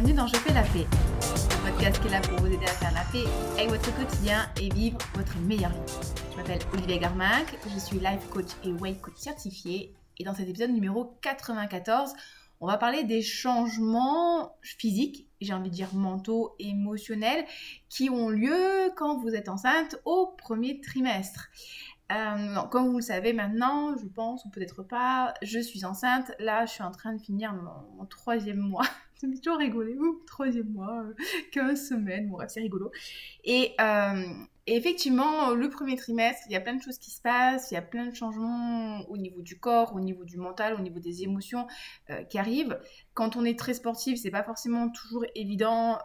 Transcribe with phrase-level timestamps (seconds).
[0.00, 2.68] bienvenue dans Je fais la paix, le podcast qui est là pour vous aider à
[2.68, 6.12] faire la paix avec votre quotidien et vivre votre meilleure vie.
[6.30, 10.48] Je m'appelle Olivier Garmac, je suis life coach et weight coach certifié et dans cet
[10.48, 12.12] épisode numéro 94,
[12.60, 17.44] on va parler des changements physiques, j'ai envie de dire mentaux, émotionnels,
[17.88, 21.48] qui ont lieu quand vous êtes enceinte au premier trimestre.
[22.12, 26.30] Euh, comme vous le savez maintenant, je pense, ou peut-être pas, je suis enceinte.
[26.38, 28.86] Là, je suis en train de finir mon, troisième mois.
[29.18, 29.96] Ça me toujours rigolé.
[29.98, 31.04] Ouh, troisième mois,
[31.52, 32.90] 15 euh, semaines, bref, c'est rigolo.
[33.44, 34.24] Et, euh,
[34.66, 37.74] et, effectivement, le premier trimestre, il y a plein de choses qui se passent, il
[37.74, 41.00] y a plein de changements au niveau du corps, au niveau du mental, au niveau
[41.00, 41.66] des émotions
[42.28, 42.78] qui arrivent.
[43.14, 45.98] Quand on est très sportif, c'est pas forcément toujours évident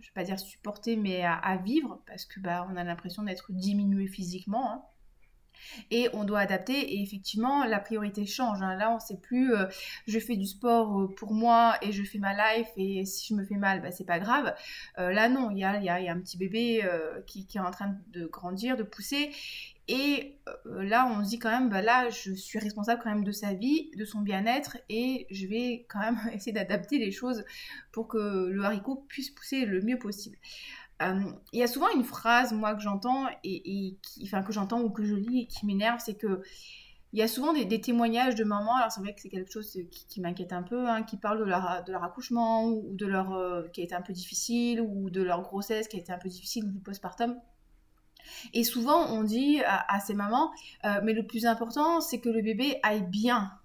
[0.00, 3.52] je vais pas dire supporter, mais à, vivre, parce que bah, on a l'impression d'être
[3.52, 4.72] diminué physiquement.
[4.72, 4.82] Hein.
[5.90, 8.62] Et on doit adapter et effectivement la priorité change.
[8.62, 8.76] Hein.
[8.76, 9.66] Là on sait plus euh,
[10.06, 13.34] je fais du sport euh, pour moi et je fais ma life et si je
[13.34, 14.54] me fais mal bah, c'est pas grave.
[14.98, 16.82] Euh, là non, il y a, un petit bébé
[17.26, 19.30] qui, est en train de grandir, de pousser
[19.88, 20.36] et
[20.66, 23.54] là, on se dit quand même, bah là, je suis responsable quand même de sa
[23.54, 27.42] vie, de son bien-être, et je vais quand même essayer d'adapter les choses
[27.90, 30.36] pour que le haricot puisse pousser le mieux possible.
[31.02, 31.20] Euh,
[31.52, 34.90] il y a souvent une phrase, moi, que j'entends, et, qui, enfin, que j'entends ou
[34.90, 36.42] que je lis et qui m'énerve, c'est que
[37.14, 39.78] il y a souvent des, témoignages de mamans, alors c'est vrai que c'est quelque chose
[39.90, 43.32] qui, m'inquiète un peu, hein, qui parlent de leur, de leur accouchement, ou de leur,
[43.32, 46.18] euh, qui a été un peu difficile, ou de leur grossesse qui a été un
[46.18, 47.40] peu difficile, ou du postpartum.
[48.52, 50.50] Et souvent, on dit à, ces mamans,
[50.84, 53.57] euh, mais le plus important, c'est que le bébé aille bien.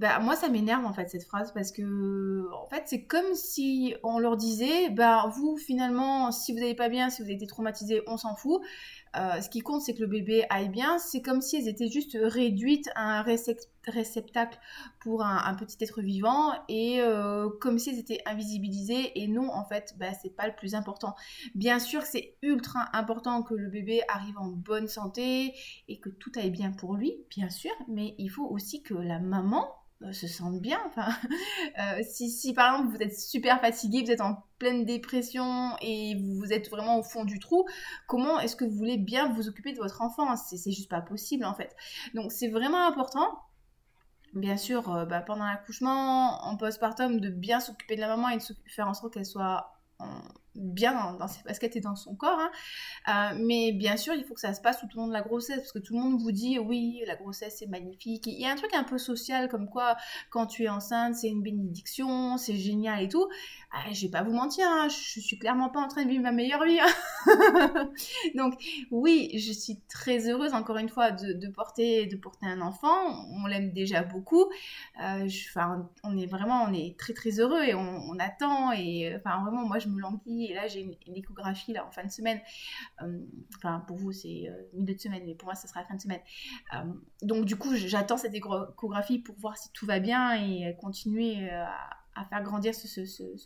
[0.00, 3.94] Bah, moi, ça m'énerve en fait cette phrase parce que en fait, c'est comme si
[4.02, 7.46] on leur disait, bah vous finalement, si vous n'allez pas bien, si vous avez été
[7.46, 8.60] traumatisé, on s'en fout.
[9.16, 10.98] Euh, ce qui compte, c'est que le bébé aille bien.
[10.98, 14.58] C'est comme si elles étaient juste réduites à un réceptacle
[14.98, 19.16] pour un, petit être vivant et euh, comme si elles étaient invisibilisées.
[19.22, 21.14] Et non, en fait, bah, c'est pas le plus important.
[21.54, 25.54] Bien sûr c'est ultra important que le bébé arrive en bonne santé
[25.88, 29.18] et que tout aille bien pour lui, bien sûr, mais il faut aussi que la
[29.18, 29.68] maman
[30.12, 30.80] se sentent bien.
[31.80, 36.52] Euh, si, par exemple vous êtes super fatigué, vous êtes en pleine dépression et vous
[36.52, 37.66] êtes vraiment au fond du trou,
[38.06, 40.36] comment est-ce que vous voulez bien vous occuper de votre enfant?
[40.36, 41.74] C'est juste pas possible en fait.
[42.14, 43.40] Donc c'est vraiment important.
[44.34, 48.36] Bien sûr, euh, bah, pendant l'accouchement, en postpartum, de bien s'occuper de la maman et
[48.36, 49.80] de faire en sorte qu'elle soit
[50.54, 52.38] bien dans, ses baskets et dans son corps.
[52.38, 52.50] Hein.
[53.08, 55.22] Euh, mais bien sûr, il faut que ça se passe tout au long de la
[55.22, 58.26] grossesse, parce que tout le monde vous dit oui, la grossesse c'est magnifique.
[58.26, 59.96] Il y a un truc un peu social comme quoi,
[60.30, 63.28] quand tu es enceinte, c'est une bénédiction, c'est génial et tout.
[63.72, 66.22] Ah, je vais pas vous mentir, hein, je suis clairement pas en train de vivre
[66.22, 66.78] ma meilleure vie.
[66.78, 67.90] Hein.
[68.36, 68.54] Donc
[68.90, 73.26] oui, je suis très heureuse encore une fois de, porter de porter un enfant.
[73.32, 74.46] On l'aime déjà beaucoup.
[75.02, 75.28] Euh,
[76.04, 79.80] on est vraiment, on est très très heureux et on, attend et enfin vraiment, moi
[79.80, 82.40] je me languis et là j'ai une, échographie là en fin de semaine.
[83.02, 83.20] Euh,
[83.56, 85.94] enfin pour vous c'est euh, milieu de semaine, mais pour moi ça sera la fin
[85.94, 86.20] de semaine.
[86.74, 91.48] Euh, donc du coup j'attends cette échographie pour voir si tout va bien et continuer
[91.50, 92.86] à, faire grandir ce,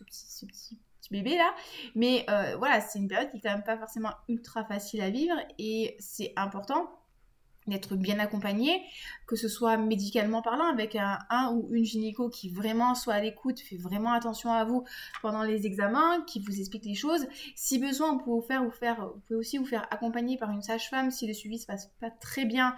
[0.05, 0.79] petit,
[1.11, 1.55] bébé là.
[1.95, 2.27] Mais
[2.59, 5.97] voilà, c'est une période qui est quand même pas forcément ultra facile à vivre et
[5.99, 6.98] c'est important
[7.69, 8.83] d'être bien accompagné,
[9.27, 11.19] que ce soit médicalement parlant, avec un,
[11.53, 14.85] ou une gynéco qui vraiment soit à l'écoute, fait vraiment attention à vous
[15.23, 17.27] pendant les examens, qui vous explique les choses.
[17.55, 20.51] Si besoin, vous pouvez, vous faire, vous faire, vous pouvez aussi vous faire accompagner par
[20.51, 22.75] une sage-femme si le suivi se passe pas très bien.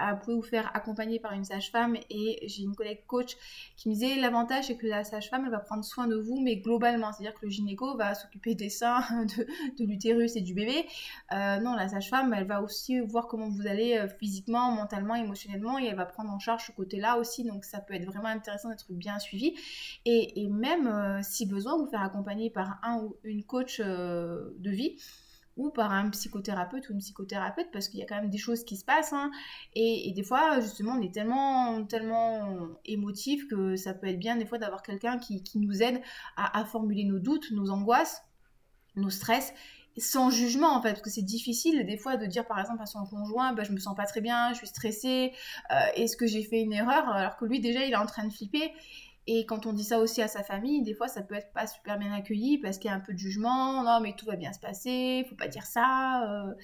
[0.00, 3.36] Euh, vous pouvez vous faire accompagner par une sage-femme et j'ai une collègue coach
[3.76, 6.56] qui me disait l'avantage c'est que la sage-femme elle va prendre soin de vous mais
[6.56, 9.02] globalement, c'est-à-dire que le gynéco va s'occuper des seins,
[9.78, 10.86] de, l'utérus et du bébé.
[11.32, 15.78] Euh, non, la sage-femme elle va aussi voir comment vous allez euh, physiquement, mentalement, émotionnellement
[15.78, 17.42] et elle va prendre en charge ce côté-là aussi.
[17.44, 19.54] Donc ça peut être vraiment intéressant d'être bien suivi.
[20.04, 24.70] Et, même euh, si besoin, vous faire accompagner par un ou une coach euh, de
[24.70, 24.96] vie
[25.56, 28.64] ou par un psychothérapeute ou une psychothérapeute parce qu'il y a quand même des choses
[28.64, 29.32] qui se passent hein.
[29.74, 34.46] et, des fois justement on est tellement tellement émotif que ça peut être bien des
[34.46, 36.00] fois d'avoir quelqu'un qui, nous aide
[36.36, 38.22] à, formuler nos doutes, nos angoisses,
[38.94, 39.52] nos stress
[39.96, 42.86] sans jugement en fait, parce que c'est difficile des fois de dire par exemple à
[42.86, 45.32] son conjoint, bah, je me sens pas très bien, je suis stressée,
[45.70, 47.08] euh, est-ce que j'ai fait une erreur?
[47.08, 48.72] Alors que lui déjà il est en train de flipper.
[49.26, 51.66] Et quand on dit ça aussi à sa famille, des fois ça peut être pas
[51.66, 54.34] super bien accueilli parce qu'il y a un peu de jugement, non mais tout va
[54.34, 56.54] bien se passer, faut pas dire ça, euh,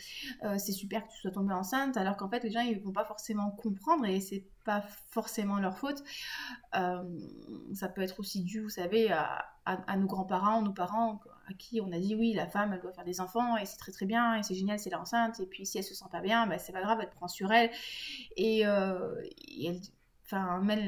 [0.44, 2.92] euh, c'est super que tu sois tombée enceinte, alors qu'en fait les gens ils vont
[2.92, 6.02] pas forcément comprendre et c'est pas forcément leur faute.
[6.72, 11.80] ça peut être aussi dû, vous savez, à, à nos grands-parents, nos parents, à qui
[11.80, 14.06] on a dit oui, la femme, elle doit faire des enfants, et c'est très très
[14.06, 16.58] bien, et c'est génial, c'est l'enceinte, et puis si elle se sent pas bien, bah,
[16.58, 17.70] c'est pas grave, elle prend sur elle,
[18.36, 19.14] et, euh,
[19.64, 19.80] elle,
[20.62, 20.86] mène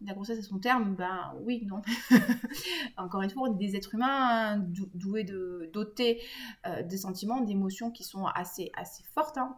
[0.00, 1.80] la, grossesse à son terme, ben oui, non.
[2.96, 6.20] Encore une fois, on est des êtres humains hein, doués de, dotés
[6.66, 9.38] euh, sentiments, d'émotions qui sont assez, assez fortes.
[9.38, 9.56] Hein.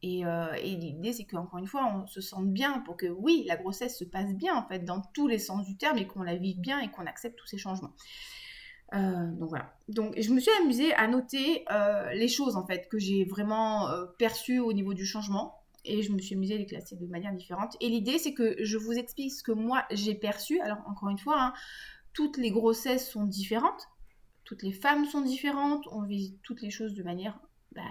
[0.00, 3.44] Et, euh, et l'idée, c'est qu'encore une fois, on se sente bien pour que, oui,
[3.46, 6.22] la grossesse se passe bien, en fait, dans tous les sens du terme, et qu'on
[6.22, 7.92] la vive bien et qu'on accepte tous ces changements.
[8.94, 9.74] Euh, donc voilà.
[9.88, 11.64] Donc je me suis amusée à noter
[12.14, 13.88] les choses en fait que j'ai vraiment
[14.18, 17.32] perçues au niveau du changement et je me suis amusée à les classer de manière
[17.32, 17.76] différente.
[17.80, 20.60] Et l'idée, c'est que je vous explique ce que moi j'ai perçu.
[20.60, 21.54] Alors, encore une fois, hein,
[22.12, 23.88] toutes les grossesses sont différentes,
[24.44, 27.38] toutes les femmes sont différentes, on vit toutes les choses de manière
[27.72, 27.82] bah,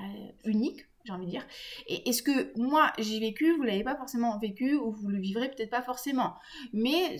[0.44, 1.48] unique, j'ai envie de dire.
[1.88, 5.50] Et est-ce que moi j'ai vécu, vous l'avez pas forcément vécu, ou vous le vivrez
[5.50, 6.36] peut-être pas forcément.
[6.74, 7.18] Mais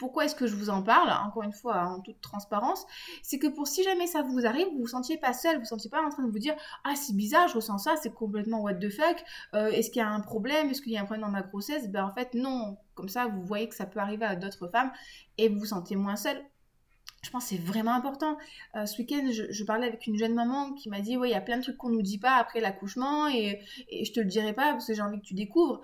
[0.00, 2.86] pourquoi est-ce que je vous en parle, encore une fois en toute transparence,
[3.22, 5.66] c'est que pour si jamais ça vous arrive, vous vous sentiez pas seul, vous vous
[5.66, 6.54] sentiez pas en train de vous dire
[6.84, 9.22] ah c'est bizarre, je ressens ça, c'est complètement what the fuck,
[9.54, 11.42] euh, est-ce qu'il y a un problème, est-ce qu'il y a un problème dans ma
[11.42, 11.90] grossesse?
[11.90, 14.90] Ben en fait non, comme ça vous voyez que ça peut arriver à d'autres femmes
[15.36, 16.42] et vous vous sentez moins seul.
[17.22, 18.38] Je pense que c'est vraiment important.
[18.76, 21.34] Euh, ce week-end, je, parlais avec une jeune maman qui m'a dit, ouais, il y
[21.34, 23.60] a plein de trucs qu'on nous dit pas après l'accouchement et,
[23.90, 25.82] et je te le dirai pas parce que j'ai envie que tu découvres.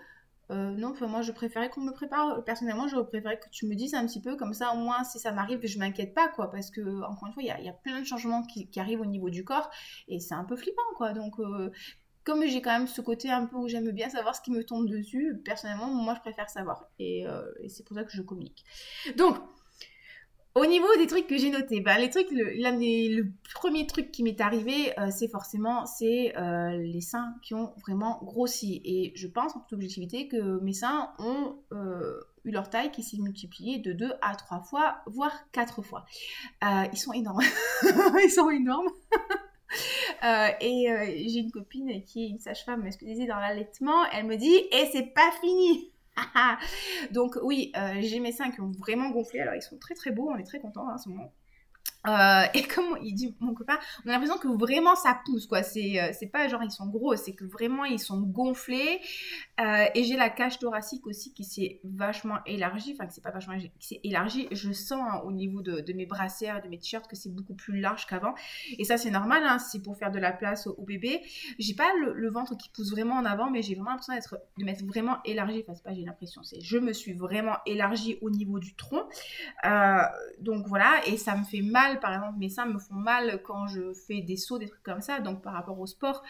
[0.50, 2.44] Euh, non, moi je préférais qu'on me prépare.
[2.44, 5.18] Personnellement, j'aurais préféré que tu me dises un petit peu, comme ça au moins si
[5.18, 6.50] ça m'arrive, je m'inquiète pas, quoi.
[6.50, 9.30] Parce que, encore une fois, il y a, plein de changements qui, arrivent au niveau
[9.30, 9.70] du corps
[10.08, 11.12] et c'est un peu flippant, quoi.
[11.12, 11.70] Donc, euh,
[12.24, 14.64] comme j'ai quand même ce côté un peu où j'aime bien savoir ce qui me
[14.64, 16.88] tombe dessus, personnellement, moi je préfère savoir.
[16.98, 18.64] Et, euh, et c'est pour ça que je communique.
[19.16, 19.36] Donc,
[20.56, 25.08] au niveau des trucs que j'ai notés, des le premier truc qui m'est arrivé, euh,
[25.10, 28.80] c'est forcément euh, les seins qui ont vraiment grossi.
[28.82, 33.02] Et je pense en toute objectivité que mes seins ont euh, eu leur taille qui
[33.02, 36.06] s'est multipliée de 2 à 3 fois, voire 4 fois.
[36.62, 37.42] ils sont énormes.
[38.24, 38.88] ils sont énormes.
[40.62, 44.06] et j'ai une copine qui est une sage-femme spécialisée dans l'allaitement.
[44.06, 45.92] Elle me dit, et c'est pas fini.
[47.12, 49.40] Donc oui, j'ai mes seins qui ont vraiment gonflé.
[49.40, 51.32] Alors ils sont très très beaux, on est très contents hein, en ce moment.
[52.08, 55.62] Euh, et comme il dit mon copain, on a l'impression que vraiment ça pousse quoi.
[55.62, 59.00] C'est euh, c'est pas genre ils sont gros, c'est que vraiment ils sont gonflés.
[59.60, 63.30] Euh, et j'ai la cage thoracique aussi qui s'est vachement élargie, enfin qui s'est pas
[63.30, 64.48] vachement élargie, qui s'est élargie.
[64.52, 67.80] Je sens hein, au niveau de, mes brassières, de mes t-shirts que c'est beaucoup plus
[67.80, 68.34] large qu'avant.
[68.78, 71.22] Et ça c'est normal, hein, c'est pour faire de la place au, bébé.
[71.58, 74.64] J'ai pas le, ventre qui pousse vraiment en avant, mais j'ai vraiment l'impression d'être de
[74.64, 75.64] m'être vraiment élargie.
[75.66, 79.08] Enfin c'est pas j'ai l'impression, c'est je me suis vraiment élargie au niveau du tronc.
[80.40, 83.66] donc voilà, et ça me fait mal par exemple, mes seins me font mal quand
[83.66, 85.20] je fais des sauts, des trucs comme ça.
[85.20, 86.22] Donc par rapport au sport,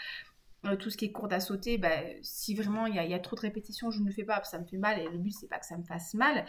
[0.67, 1.91] euh, tout ce qui est court à sauter, bah,
[2.23, 4.65] si vraiment il y, a trop de répétitions, je ne le fais pas ça me
[4.65, 6.45] fait mal et le but c'est pas que ça me fasse mal.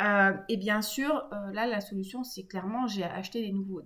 [0.00, 3.82] Euh, et bien sûr, euh, là la solution c'est clairement j'ai acheté des nouveaux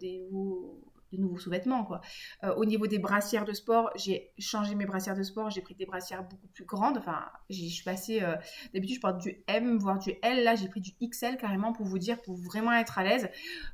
[1.17, 1.85] de nouveaux sous-vêtements.
[1.85, 2.01] Quoi.
[2.45, 5.75] Euh, au niveau des brassières de sport, j'ai changé mes brassières de sport, j'ai pris
[5.75, 6.99] des brassières beaucoup plus grandes.
[6.99, 8.37] Enfin, je suis passée, euh,
[8.75, 10.45] d'habitude je porte du M, voire du L.
[10.45, 13.29] Là, j'ai pris du XL carrément pour vous dire, pour vraiment être à l'aise,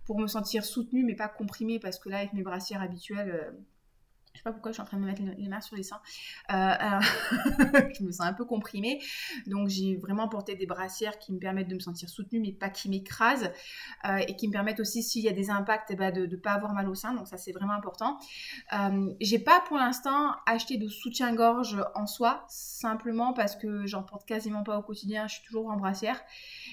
[0.05, 3.55] pour me sentir soutenue mais pas comprimée parce que là, avec mes brassières habituelles...
[4.39, 5.83] Je sais pas pourquoi je suis en train de me mettre les mains sur les
[5.83, 6.01] seins.
[6.53, 6.55] Euh,
[7.99, 9.01] je me sens un peu comprimée.
[9.49, 12.69] Donc j'ai vraiment porté des brassières qui me permettent de me sentir soutenue, mais pas
[12.69, 13.51] qui m'écrasent.
[14.05, 16.37] Euh, et qui me permettent aussi, s'il y a des impacts, eh ben, de ne
[16.37, 17.15] pas avoir mal au sein.
[17.15, 18.17] Donc ça c'est vraiment important.
[18.75, 24.25] Euh, j'ai pas pour l'instant acheté de soutien-gorge en soi, simplement parce que j'en porte
[24.25, 25.27] quasiment pas au quotidien.
[25.27, 26.21] Je suis toujours en brassière.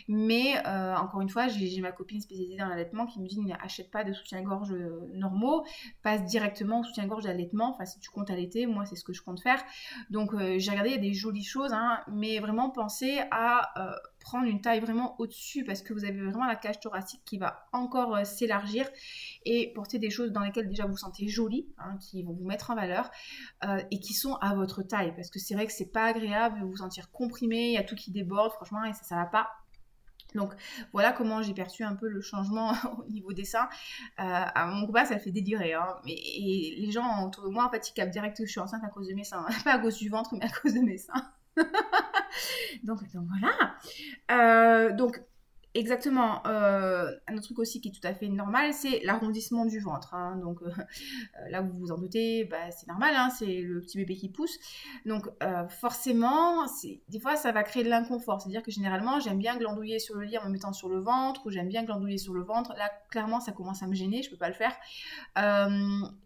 [0.07, 3.89] Mais euh, encore une fois, j'ai ma copine spécialisée dans l'allaitement qui me dit n'achète
[3.89, 4.75] pas de soutien-gorge
[5.13, 5.65] normaux,
[6.03, 9.21] passe directement au soutien-gorge d'allaitement Enfin, si tu comptes allaiter, moi, c'est ce que je
[9.21, 9.63] compte faire.
[10.09, 13.71] Donc, euh, j'ai regardé, il y a des jolies choses, hein, mais vraiment pensez à
[13.79, 17.37] euh, prendre une taille vraiment au-dessus parce que vous avez vraiment la cage thoracique qui
[17.37, 18.87] va encore euh, s'élargir.
[19.45, 22.71] Et porter des choses dans lesquelles déjà vous sentez jolies, hein, qui vont vous mettre
[22.71, 23.11] en valeur
[23.91, 25.13] et qui sont à votre taille.
[25.15, 27.83] Parce que c'est vrai que c'est pas agréable de vous sentir comprimé, il y a
[27.83, 29.49] tout qui déborde, franchement, et ça, ça va pas
[30.35, 30.53] donc
[30.91, 33.69] voilà comment j'ai perçu un peu le changement au niveau des seins.
[34.19, 35.73] Euh, à mon copain, ça fait délirer.
[35.73, 35.95] Hein.
[36.05, 38.83] Et les gens autour de moi, en fait, ils captent direct que je suis enceinte
[38.83, 39.45] à cause de mes seins.
[39.63, 41.31] Pas à cause du ventre, mais à cause de mes seins.
[42.83, 43.75] donc, voilà.
[44.31, 45.21] Euh, donc
[45.75, 46.41] Exactement.
[46.47, 50.13] Euh, un autre truc aussi qui est tout à fait normal, c'est l'arrondissement du ventre.
[50.13, 50.37] Hein.
[50.37, 53.97] Donc euh, euh, là, vous vous en doutez, bah, c'est normal, hein, c'est le petit
[53.97, 54.57] bébé qui pousse.
[55.05, 55.27] Donc
[55.81, 56.65] forcément,
[57.09, 58.41] des fois, ça va créer de l'inconfort.
[58.41, 61.45] C'est-à-dire que généralement, j'aime bien glandouiller sur le lit en me mettant sur le ventre,
[61.45, 62.73] ou j'aime bien glandouiller sur le ventre.
[62.77, 64.73] Là, clairement, ça commence à me gêner, je peux pas le faire.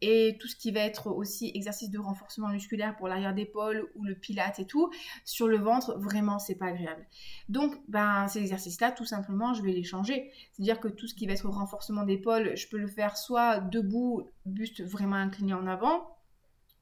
[0.01, 4.03] et tout ce qui va être aussi exercice de renforcement musculaire pour l'arrière d'épaule ou
[4.03, 4.91] le pilate et tout,
[5.25, 7.07] sur le ventre, vraiment, c'est pas agréable.
[7.47, 10.31] Donc, ben, ces exercices-là, tout simplement, je vais les changer.
[10.51, 14.27] C'est-à-dire que tout ce qui va être renforcement d'épaule, je peux le faire soit debout,
[14.45, 16.17] buste vraiment incliné en avant,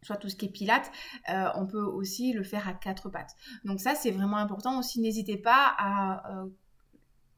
[0.04, 0.92] soit tout ce qui est pilates,
[1.30, 3.36] euh, on peut aussi le faire à quatre pattes.
[3.64, 5.00] Donc ça, c'est vraiment important aussi.
[5.00, 6.46] N'hésitez pas à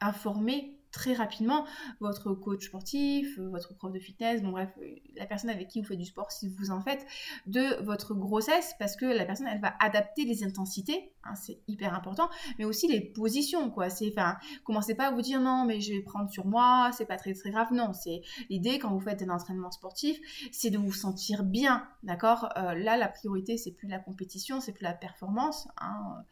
[0.00, 1.66] informer très rapidement
[2.00, 5.80] votre coach sportif, euh, votre prof de fitness, bon bref, euh, la personne avec qui
[5.80, 7.06] vous faites du sport si vous en faites,
[7.46, 11.94] de votre grossesse parce que la personne elle va adapter les intensités, hein, c'est hyper
[11.94, 12.28] important,
[12.58, 13.90] mais aussi les positions quoi.
[13.90, 17.06] C'est enfin, commencez pas à vous dire non mais je vais prendre sur moi, c'est
[17.06, 17.68] pas très très grave.
[17.72, 20.18] Non, c'est l'idée quand vous faites un entraînement sportif,
[20.52, 22.48] c'est de vous sentir bien, d'accord?
[22.56, 25.68] Euh, là la priorité c'est plus la compétition, c'est plus la performance.
[25.80, 26.24] Hein.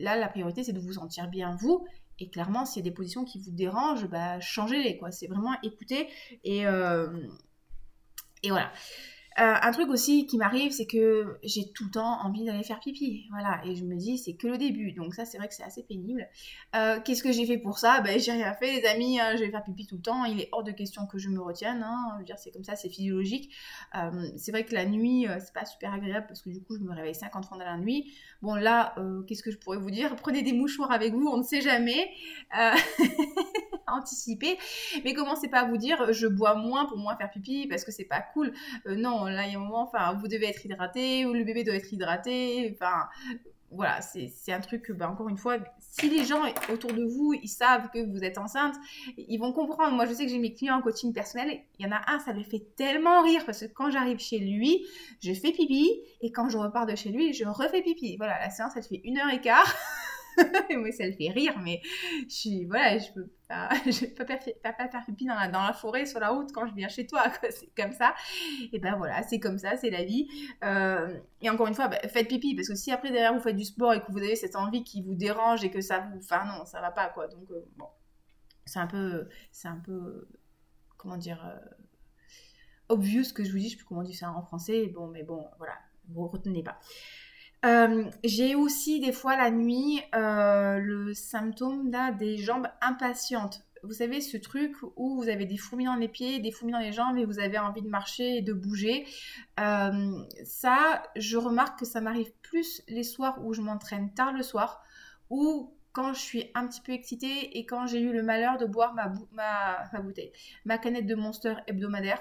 [0.00, 1.86] Là la priorité c'est de vous sentir bien vous
[2.18, 5.10] et clairement, s'il y a des positions qui vous dérangent, bah, changez-les, quoi.
[5.10, 6.08] C'est vraiment écouter
[6.44, 7.08] et, euh,
[8.42, 8.72] et voilà.
[9.40, 12.80] Euh, un truc aussi qui m'arrive, c'est que j'ai tout le temps envie d'aller faire
[12.80, 13.26] pipi.
[13.30, 14.92] Voilà, et je me dis, c'est que le début.
[14.92, 16.26] Donc ça, c'est vrai que c'est assez pénible.
[16.74, 18.00] Euh, qu'est-ce que j'ai fait pour ça?
[18.00, 19.20] Ben, j'ai rien fait, les amis.
[19.20, 20.24] Hein, je vais faire pipi tout le temps.
[20.24, 21.82] Il est hors de question que je me retienne.
[21.84, 22.10] Hein.
[22.14, 23.54] Je veux dire, c'est comme ça, c'est physiologique.
[23.94, 26.82] Euh, c'est vrai que la nuit, c'est pas super agréable parce que du coup, je
[26.82, 28.12] me réveille 50 fois dans la nuit.
[28.42, 28.94] Bon, là,
[29.28, 30.16] qu'est-ce que je pourrais vous dire?
[30.16, 32.10] Prenez des mouchoirs avec vous, on ne sait jamais.
[33.92, 34.58] anticiper.
[35.04, 37.92] Mais commencez pas à vous dire je bois moins pour moins faire pipi parce que
[37.92, 38.52] c'est pas cool.
[38.86, 41.44] Euh, non, là il y a un moment, enfin, vous devez être hydraté ou le
[41.44, 42.74] bébé doit être hydraté.
[42.74, 43.08] Enfin,
[43.70, 46.42] voilà, c'est un truc, ben, encore une fois, si les gens
[46.72, 48.74] autour de vous, ils savent que vous êtes enceinte,
[49.18, 49.94] ils vont comprendre.
[49.94, 52.18] Moi, je sais que j'ai mes clients en coaching personnel, il y en a un,
[52.18, 54.86] ça le fait tellement rire parce que quand j'arrive chez lui,
[55.22, 58.16] je fais pipi et quand je repars de chez lui, je refais pipi.
[58.16, 59.74] Voilà, la séance, elle fait une heure et quart.
[60.76, 61.80] moi, ça le fait rire, mais
[62.28, 66.20] je suis, voilà, je peux pas, je peux pas, faire pipi dans la, forêt, sur
[66.20, 68.14] la route quand je viens chez toi, C'est comme ça.
[68.72, 70.28] Et ben voilà, c'est comme ça, c'est la vie.
[70.64, 73.56] Euh, et encore une fois, bah, faites pipi, parce que si après derrière vous faites
[73.56, 76.18] du sport et que vous avez cette envie qui vous dérange et que ça vous,
[76.18, 77.28] enfin non, ça va pas, quoi.
[77.28, 77.88] Donc euh, bon,
[78.64, 80.28] c'est un peu, c'est un peu,
[80.96, 81.58] comment dire, euh,
[82.88, 84.86] obvious ce que je vous dis, je sais plus comment dire ça en français.
[84.88, 85.74] Bon, mais bon, voilà,
[86.08, 86.78] vous retenez pas.
[87.64, 93.64] Euh, j'ai aussi des fois la nuit euh, le symptôme des jambes impatientes.
[93.84, 96.78] Vous savez, ce truc où vous avez des fourmis dans les pieds, des fourmis dans
[96.80, 99.06] les jambes et vous avez envie de marcher et de bouger.
[99.60, 104.42] Euh, ça, je remarque que ça m'arrive plus les soirs où je m'entraîne tard le
[104.42, 104.82] soir
[105.30, 108.66] ou quand je suis un petit peu excitée et quand j'ai eu le malheur de
[108.66, 110.32] boire ma, ma bouteille,
[110.64, 112.20] ma canette de Monster hebdomadaire.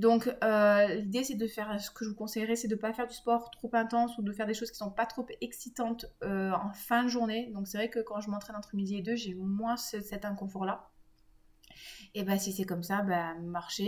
[0.00, 2.94] Donc euh, l'idée c'est de faire, ce que je vous conseillerais c'est de ne pas
[2.94, 6.06] faire du sport trop intense ou de faire des choses qui sont pas trop excitantes
[6.24, 7.50] euh, en fin de journée.
[7.52, 10.64] Donc c'est vrai que quand je m'entraîne entre midi et deux, j'ai moins cet inconfort
[10.64, 10.88] là.
[12.14, 13.84] Et bah si c'est comme ça, bah marchez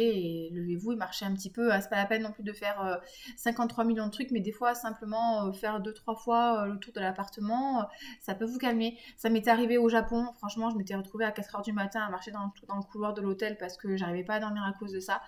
[0.46, 1.70] et levez-vous et marchez un petit peu.
[1.80, 3.00] C'est pas la peine non plus de faire
[3.38, 6.92] 53 euh, millions de trucs, mais des fois simplement faire deux trois fois le tour
[6.92, 7.88] de l'appartement,
[8.20, 8.98] ça peut vous calmer.
[9.16, 12.32] Ça m'était arrivé au Japon, franchement, je m'étais retrouvée à 4h du matin à marcher
[12.32, 15.00] dans, dans le couloir de l'hôtel parce que j'arrivais pas à dormir à cause de
[15.00, 15.22] ça.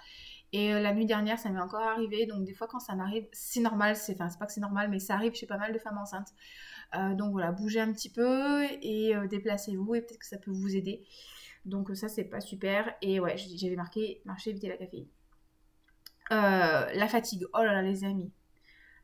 [0.54, 2.26] Et euh, la nuit dernière, ça m'est encore arrivé.
[2.26, 3.96] Donc, des fois, quand ça m'arrive, c'est normal.
[4.10, 6.32] Enfin, c'est pas que c'est normal, mais ça arrive chez pas mal de femmes enceintes.
[6.94, 10.52] Euh, donc, voilà, bougez un petit peu et euh, déplacez-vous et peut-être que ça peut
[10.52, 11.04] vous aider.
[11.64, 12.94] Donc, ça, c'est pas super.
[13.02, 15.08] Et ouais, j'avais marqué marcher, éviter la caféine.
[16.30, 17.46] la fatigue.
[17.52, 18.30] Oh là là, les amis.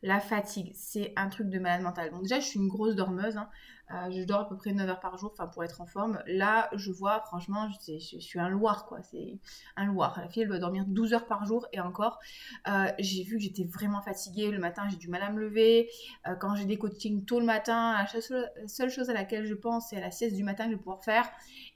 [0.03, 2.11] La fatigue, c'est un truc de malade mental.
[2.11, 3.37] Donc déjà, je suis une grosse dormeuse.
[3.37, 3.49] Hein.
[3.93, 6.23] Euh, je dors à peu près 9 heures par jour, pour être en forme.
[6.27, 9.03] Là, je vois, franchement, je, suis un loir, quoi.
[9.03, 9.39] C'est
[9.77, 10.19] un loir.
[10.21, 12.21] La fille, doit dormir 12 heures par jour et encore.
[12.69, 14.51] Euh, j'ai vu que j'étais vraiment fatiguée.
[14.51, 15.91] Le matin, j'ai du mal à me lever.
[16.29, 18.21] Euh, quand j'ai des coachings tôt le matin, la
[18.69, 20.83] seule, chose à laquelle je pense, c'est à la sieste du matin que je vais
[20.83, 21.29] pouvoir faire.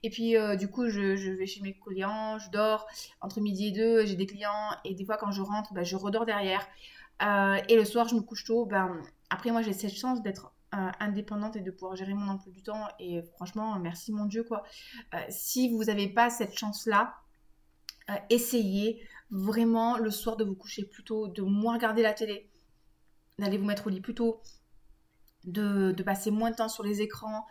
[0.05, 2.87] Et puis, du coup, je, vais chez mes clients, je dors
[3.21, 4.71] entre midi et deux, j'ai des clients.
[4.85, 6.65] Et des fois, quand je rentre, bah, je redors derrière.
[7.21, 8.67] Et le soir, je me couche tôt.
[8.67, 12.53] Ben, après, moi, j'ai cette chance d'être euh, indépendante et de pouvoir gérer mon emploi
[12.53, 12.89] du temps.
[12.99, 14.65] Et franchement, merci mon Dieu, quoi.
[15.15, 17.15] Euh, si vous n'avez pas cette chance-là,
[18.11, 22.51] euh, essayez vraiment le soir de vous coucher plus tôt, de moins regarder la télé,
[23.39, 24.41] d'aller vous mettre au lit plus tôt,
[25.45, 27.47] de, passer moins de temps sur les écrans,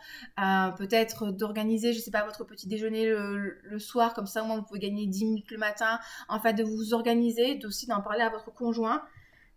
[0.76, 4.64] peut-être d'organiser, je sais pas, votre petit déjeuner le, soir, comme ça, au moins vous
[4.64, 8.30] pouvez gagner 10 minutes le matin, en fait, de vous organiser, d'aussi d'en parler à
[8.30, 9.02] votre conjoint,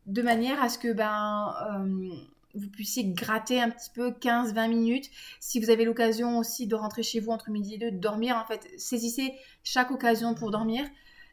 [0.08, 1.54] de manière à ce que, ben,
[2.56, 5.10] vous puissiez gratter un petit peu 15-20 minutes.
[5.40, 8.36] Si vous avez l'occasion aussi de rentrer chez vous entre midi et deux, de dormir,
[8.36, 9.34] en fait, saisissez
[9.64, 10.86] chaque occasion pour dormir.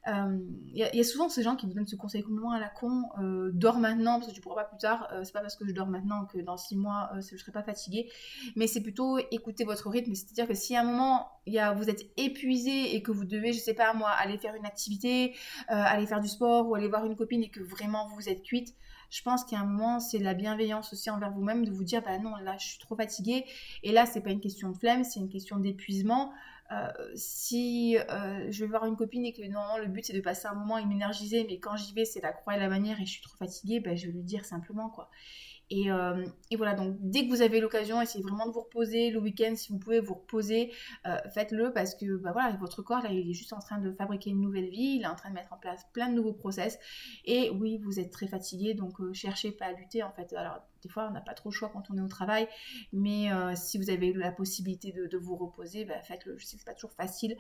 [0.06, 2.68] Il euh, y, a souvent ces gens qui vous donnent ce conseil complètement à la
[2.68, 5.08] con, euh, dors maintenant parce que tu pourras pas plus tard.
[5.12, 7.62] Euh, c'est pas parce que je dors maintenant que dans six mois je serai pas
[7.62, 8.10] fatiguée,
[8.54, 10.14] mais c'est plutôt écouter votre rythme.
[10.14, 11.30] C'est-à-dire que si à un moment
[11.76, 15.34] vous êtes épuisé et que vous devez, je sais pas moi, aller faire une activité,
[15.68, 18.74] aller faire du sport ou aller voir une copine et que vraiment vous êtes cuite,
[19.10, 22.18] je pense qu'à un moment, c'est la bienveillance aussi envers vous-même de vous dire, bah
[22.18, 23.44] non, là, je suis trop fatiguée.
[23.84, 26.32] Et là, c'est pas une question de flemme, c'est une question d'épuisement.
[27.14, 30.54] Si je vais voir une copine et que non, le but c'est de passer un
[30.54, 33.10] moment et m'énergiser, mais quand j'y vais c'est la croix et la manière et je
[33.10, 35.10] suis trop fatiguée, ben, je vais lui dire simplement quoi.
[35.72, 39.10] Euh, et, voilà, donc dès que vous avez l'occasion, essayez vraiment de vous reposer.
[39.10, 40.72] Le week-end, si vous pouvez vous reposer,
[41.06, 43.92] euh, faites-le parce que bah voilà, votre corps, là, il est juste en train de
[43.92, 46.32] fabriquer une nouvelle vie, il est en train de mettre en place plein de nouveaux
[46.32, 46.78] process.
[47.24, 50.32] Et oui, vous êtes très fatigué, donc euh, cherchez pas à lutter en fait.
[50.34, 52.46] Alors, des fois, on n'a pas trop le choix quand on est au travail,
[52.92, 56.36] mais si vous avez la possibilité de, vous reposer, bah, faites-le.
[56.38, 57.36] Je sais que c'est pas toujours facile.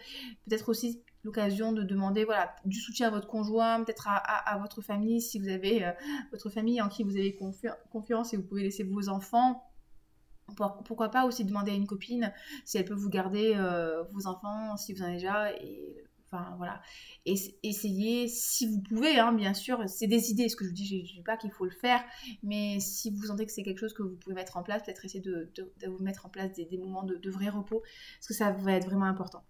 [0.46, 5.20] Peut-être aussi l'occasion de demander voilà, du soutien à votre conjoint, peut-être à, votre famille,
[5.20, 5.92] si vous avez
[6.30, 7.36] votre famille en qui vous avez
[7.90, 9.62] confiance et vous pouvez laisser vos enfants.
[10.84, 12.32] Pourquoi pas aussi demander à une copine
[12.64, 15.52] si elle peut vous garder euh, vos enfants, si vous en avez déjà.
[15.54, 16.04] Et,
[16.56, 16.80] voilà.
[17.26, 20.74] Et, essayez, si vous pouvez, hein, bien sûr, c'est des idées, ce que je vous
[20.74, 22.02] dis, je ne dis pas qu'il faut le faire,
[22.42, 25.04] mais si vous sentez que c'est quelque chose que vous pouvez mettre en place, peut-être
[25.04, 25.50] essayer de,
[25.86, 27.82] vous mettre en place des, moments de, vrai repos,
[28.18, 29.44] parce que ça va être vraiment important.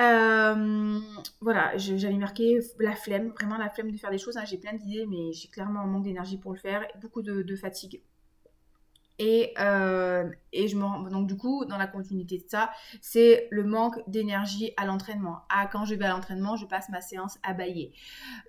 [0.00, 0.98] Euh,
[1.40, 4.36] voilà, j'avais marqué la flemme, vraiment la flemme de faire des choses.
[4.36, 4.44] Hein.
[4.44, 8.02] J'ai plein d'idées, mais j'ai clairement un manque d'énergie pour le faire, beaucoup de, fatigue.
[9.20, 13.62] Et, euh, et, je me donc du coup dans la continuité de ça c'est le
[13.62, 17.52] manque d'énergie à l'entraînement ah quand je vais à l'entraînement je passe ma séance à
[17.52, 17.92] bailler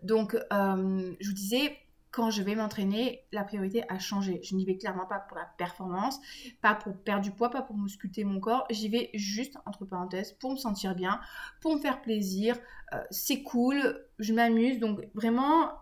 [0.02, 1.78] donc euh, je vous disais
[2.16, 4.40] quand je vais m'entraîner, la priorité a changé.
[4.42, 6.18] Je n'y vais clairement pas pour la performance,
[6.62, 8.66] pas pour perdre du poids, pas pour musculer mon corps.
[8.70, 11.20] J'y vais juste, entre parenthèses, pour me sentir bien,
[11.60, 12.56] pour me faire plaisir.
[12.94, 14.80] Euh, c'est cool, je m'amuse.
[14.80, 15.74] Donc vraiment,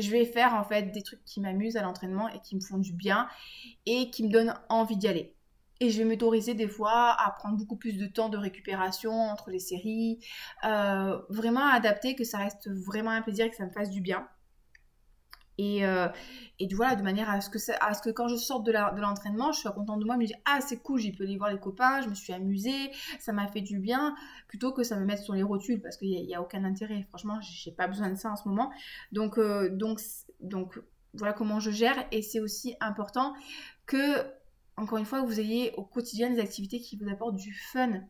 [0.00, 2.78] je vais faire en fait des trucs qui m'amusent à l'entraînement et qui me font
[2.78, 3.28] du bien
[3.86, 5.34] et qui me donnent envie d'y aller.
[5.80, 9.50] Et je vais m'autoriser des fois à prendre beaucoup plus de temps de récupération entre
[9.50, 10.18] les séries.
[10.64, 14.02] Euh, vraiment adapter que ça reste vraiment un plaisir et que ça me fasse du
[14.02, 14.28] bien.
[15.60, 16.08] Et, euh,
[16.72, 20.06] voilà, de manière à ce, que quand je sorte de l'entraînement, je sois contente de
[20.06, 22.32] moi, me dire Ah, c'est cool, j'ai pu aller voir les copains, je me suis
[22.32, 24.14] amusée, ça m'a fait du bien,
[24.48, 27.02] plutôt que ça me mette sur les rotules parce qu'il n'y a, aucun intérêt.
[27.10, 28.70] Franchement, j'ai pas besoin de ça en ce moment.
[29.12, 30.00] Donc, euh, donc,
[30.40, 30.80] donc
[31.12, 32.06] voilà comment je gère.
[32.10, 33.34] Et c'est aussi important
[33.84, 34.24] que,
[34.78, 38.00] encore une fois, vous ayez au quotidien des activités qui vous apportent du fun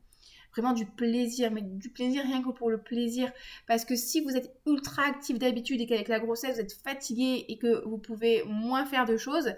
[0.53, 3.33] vraiment du plaisir, mais du plaisir rien que pour le plaisir.
[3.67, 7.45] Parce que si vous êtes ultra actif d'habitude et qu'avec la grossesse vous êtes fatigué
[7.49, 9.53] et que vous pouvez moins faire de choses,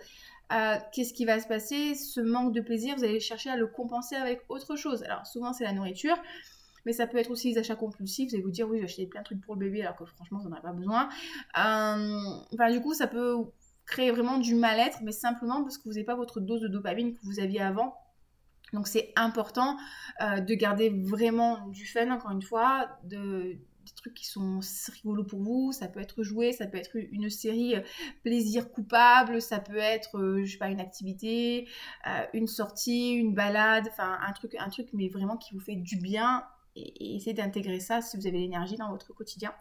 [0.52, 1.94] euh, qu'est-ce qui va se passer?
[1.94, 5.02] Ce manque de plaisir, vous allez chercher à le compenser avec autre chose.
[5.04, 6.16] Alors souvent c'est la nourriture.
[6.84, 8.30] Mais ça peut être aussi les achats compulsifs.
[8.30, 10.04] Vous allez vous dire, oui, j'ai acheté plein de trucs pour le bébé alors que
[10.04, 11.08] franchement, vous n'en avez pas besoin.
[11.56, 13.36] Euh, enfin, du coup, ça peut
[13.86, 17.14] créer vraiment du mal-être, mais simplement parce que vous n'avez pas votre dose de dopamine
[17.14, 17.94] que vous aviez avant
[18.72, 19.76] donc c'est important
[20.20, 24.60] euh, de garder vraiment du fun, encore une fois, de, des trucs qui sont
[24.94, 25.72] rigolos pour vous.
[25.72, 27.80] Ça peut être jouer, ça peut être une série euh,
[28.22, 31.68] plaisir coupable, ça peut être, euh, je sais pas, une activité,
[32.32, 35.96] une sortie, une balade, enfin un truc, un truc, mais vraiment qui vous fait du
[35.96, 36.44] bien.
[36.74, 39.52] Et, essayez d'intégrer ça si vous avez l'énergie dans votre quotidien.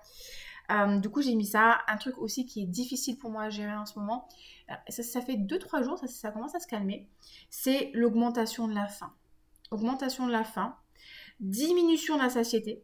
[1.02, 1.80] Du coup, j'ai mis ça.
[1.88, 4.28] Un truc aussi qui est difficile pour moi à gérer en ce moment,
[4.90, 7.08] ça, ça fait 2-3 jours, ça, commence à se calmer,
[7.50, 9.14] c'est l'augmentation de la faim.
[9.72, 10.76] Augmentation de la faim,
[11.40, 12.84] diminution de la satiété,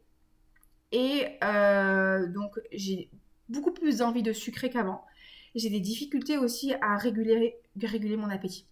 [0.91, 3.09] et euh, donc j'ai
[3.49, 5.05] beaucoup plus envie de sucrer qu'avant.
[5.55, 7.57] J'ai des difficultés aussi à réguler,
[8.17, 8.67] mon appétit.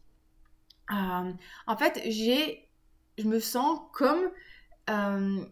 [0.92, 1.34] Euh,
[1.68, 2.70] en fait, j'ai,
[3.18, 4.30] je me sens comme
[4.90, 5.46] euh,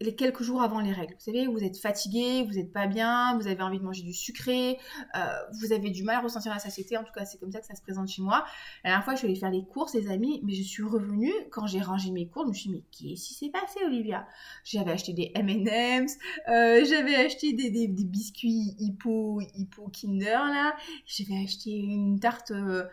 [0.00, 1.14] les quelques jours avant les règles.
[1.14, 4.14] Vous savez, vous êtes fatigué, vous n'êtes pas bien, vous avez envie de manger du
[4.14, 4.78] sucré,
[5.14, 5.20] euh,
[5.60, 6.96] vous avez du mal à ressentir la satiété.
[6.96, 8.44] En tout cas, c'est comme ça que ça se présente chez moi.
[8.82, 11.32] La dernière fois, je suis allée faire les courses, les amis, mais je suis revenue
[11.50, 12.46] quand j'ai rangé mes courses.
[12.46, 14.26] Je me suis dit, mais qu'est-ce qui s'est passé, Olivia?
[14.64, 16.16] J'avais acheté des M&M's,
[16.48, 20.74] euh, j'avais acheté des, biscuits Hippo, Hippo Kinder, là.
[21.04, 22.84] J'avais acheté une tarte euh,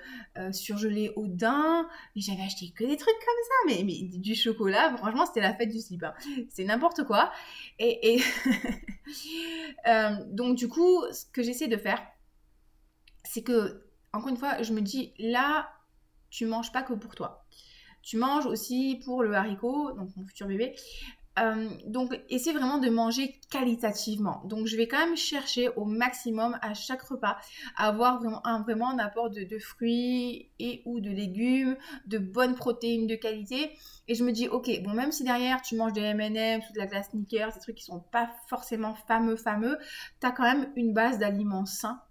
[0.52, 1.88] surgelée au daim.
[2.16, 3.54] Mais j'avais acheté que des trucs comme ça.
[3.68, 6.04] Mais, mais du chocolat, franchement, c'était la fête du slip.
[6.04, 6.14] Hein.
[6.50, 7.32] C'est n'importe quoi.
[7.80, 8.20] Et,
[9.88, 12.02] euh, donc du coup, ce que j'essaie de faire,
[13.24, 13.84] c'est que,
[14.14, 15.70] encore une fois, je me dis, là,
[16.30, 17.46] tu manges pas que pour toi.
[18.02, 20.76] Tu manges aussi pour le haricot, donc mon futur bébé,
[21.40, 24.42] euh, donc, essaie vraiment de manger qualitativement.
[24.46, 27.38] Donc, je vais quand même chercher au maximum à chaque repas
[27.76, 33.16] à avoir vraiment un, apport de, fruits et ou de légumes, de bonnes protéines de
[33.16, 33.72] qualité.
[34.08, 36.80] Et je me dis, ok, bon, même si derrière tu manges des M&M's ou de
[36.80, 39.78] la glace Snickers, des trucs qui sont pas forcément fameux, fameux,
[40.20, 42.02] tu as quand même une base d'aliments sains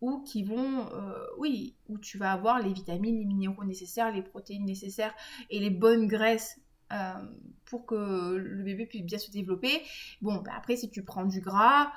[0.00, 4.22] ou qui vont, euh, oui, où tu vas avoir les vitamines, les minéraux nécessaires, les
[4.22, 5.14] protéines nécessaires
[5.50, 6.60] et les bonnes graisses
[7.64, 9.82] pour que le bébé puisse bien se développer.
[10.22, 11.92] Bon, bah après, si tu prends du gras,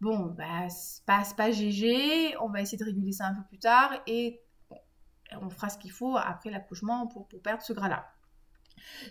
[0.00, 0.68] bon, bah,
[1.06, 4.40] passe pas GG, on va essayer de réguler ça un peu plus tard et
[5.40, 8.06] on fera ce qu'il faut après l'accouchement pour, pour perdre ce gras-là.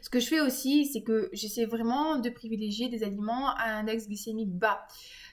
[0.01, 4.07] Ce que je fais aussi, c'est que j'essaie vraiment de privilégier des aliments à index
[4.07, 4.85] glycémique bas,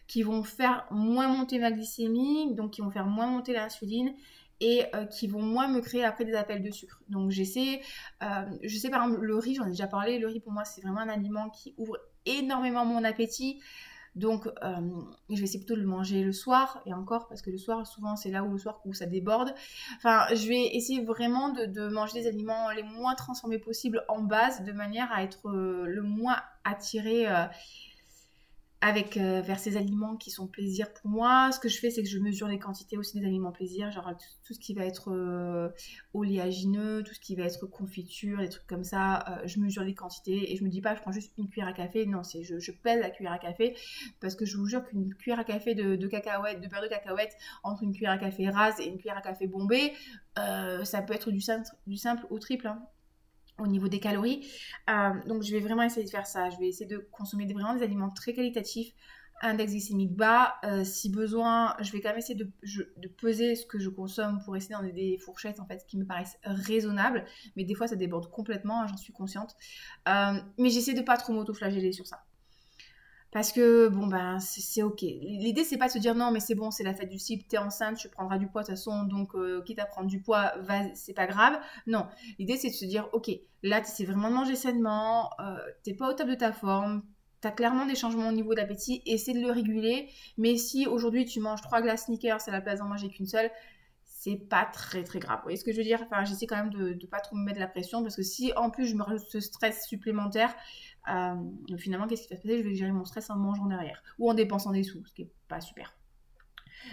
[0.06, 4.14] qui vont faire moins monter ma glycémie, donc qui vont faire moins monter l'insuline
[4.60, 7.02] et euh, qui vont moins me créer après des appels de sucre.
[7.08, 7.80] Donc j'essaie,
[8.22, 10.64] euh, je sais par exemple le riz, j'en ai déjà parlé, le riz pour moi
[10.64, 11.96] c'est vraiment un aliment qui ouvre
[12.26, 13.60] énormément mon appétit.
[14.16, 14.50] Donc, euh,
[15.30, 17.86] je vais essayer plutôt de le manger le soir, et encore, parce que le soir,
[17.86, 19.54] souvent, c'est là où le soir où ça déborde.
[19.98, 24.64] Enfin, je vais essayer vraiment de, manger des aliments les moins transformés possibles en base,
[24.64, 27.28] de manière à être le moins attiré
[28.82, 31.52] avec euh, vers ces aliments qui sont plaisir pour moi.
[31.52, 34.10] Ce que je fais, c'est que je mesure les quantités aussi des aliments plaisir, genre
[34.46, 35.68] tout, ce qui va être euh,
[36.14, 39.24] oléagineux, tout ce qui va être confiture, des trucs comme ça.
[39.28, 41.68] Euh, je mesure les quantités et je me dis pas, je prends juste une cuillère
[41.68, 42.06] à café.
[42.06, 43.76] Non, c'est je, pèse la cuillère à café
[44.20, 46.88] parce que je vous jure qu'une cuillère à café de, de cacahuètes, de beurre de
[46.88, 49.92] cacahuète, entre une cuillère à café rase et une cuillère à café bombée,
[50.36, 52.66] ça peut être du simple, du simple au triple.
[52.66, 52.82] Hein
[53.60, 54.46] au niveau des calories.
[54.88, 56.50] Euh, donc je vais vraiment essayer de faire ça.
[56.50, 58.92] Je vais essayer de consommer vraiment des aliments très qualitatifs,
[59.42, 60.56] index glycémique bas.
[60.64, 62.50] Euh, si besoin, je vais quand même essayer de,
[62.96, 66.04] de, peser ce que je consomme pour essayer dans des, fourchettes en fait qui me
[66.04, 67.24] paraissent raisonnables.
[67.56, 69.56] Mais des fois ça déborde complètement, hein, j'en suis consciente.
[70.08, 72.24] Euh, mais j'essaie de pas trop m'auto-flageller sur ça.
[73.32, 75.02] Parce que, bon, ben, c'est ok.
[75.02, 77.44] L'idée, c'est pas de se dire non, mais c'est bon, c'est la fête du cycle,
[77.46, 80.20] t'es enceinte, tu prendras du poids de toute façon, donc euh, quitte à prendre du
[80.20, 80.52] poids,
[80.94, 81.60] c'est pas grave.
[81.86, 82.06] Non,
[82.40, 83.30] l'idée, c'est de se dire, ok,
[83.62, 87.02] là, tu sais vraiment de manger sainement, euh, t'es pas au top de ta forme,
[87.40, 90.08] t'as clairement des changements au niveau d'appétit, essaie de le réguler.
[90.36, 93.50] Mais si aujourd'hui, tu manges trois glaces sneakers à la place d'en manger qu'une seule,
[94.04, 95.38] c'est pas très très grave.
[95.38, 96.02] Vous voyez ce que je veux dire?
[96.02, 98.52] Enfin, j'essaie quand même de, de pas trop me mettre la pression parce que si
[98.54, 100.54] en plus je me rajoute ce stress supplémentaire,
[101.08, 101.34] euh,
[101.78, 102.58] finalement, qu'est-ce qui va se passer?
[102.58, 105.22] Je vais gérer mon stress en mangeant derrière ou en dépensant des sous, ce qui
[105.22, 105.94] est pas super.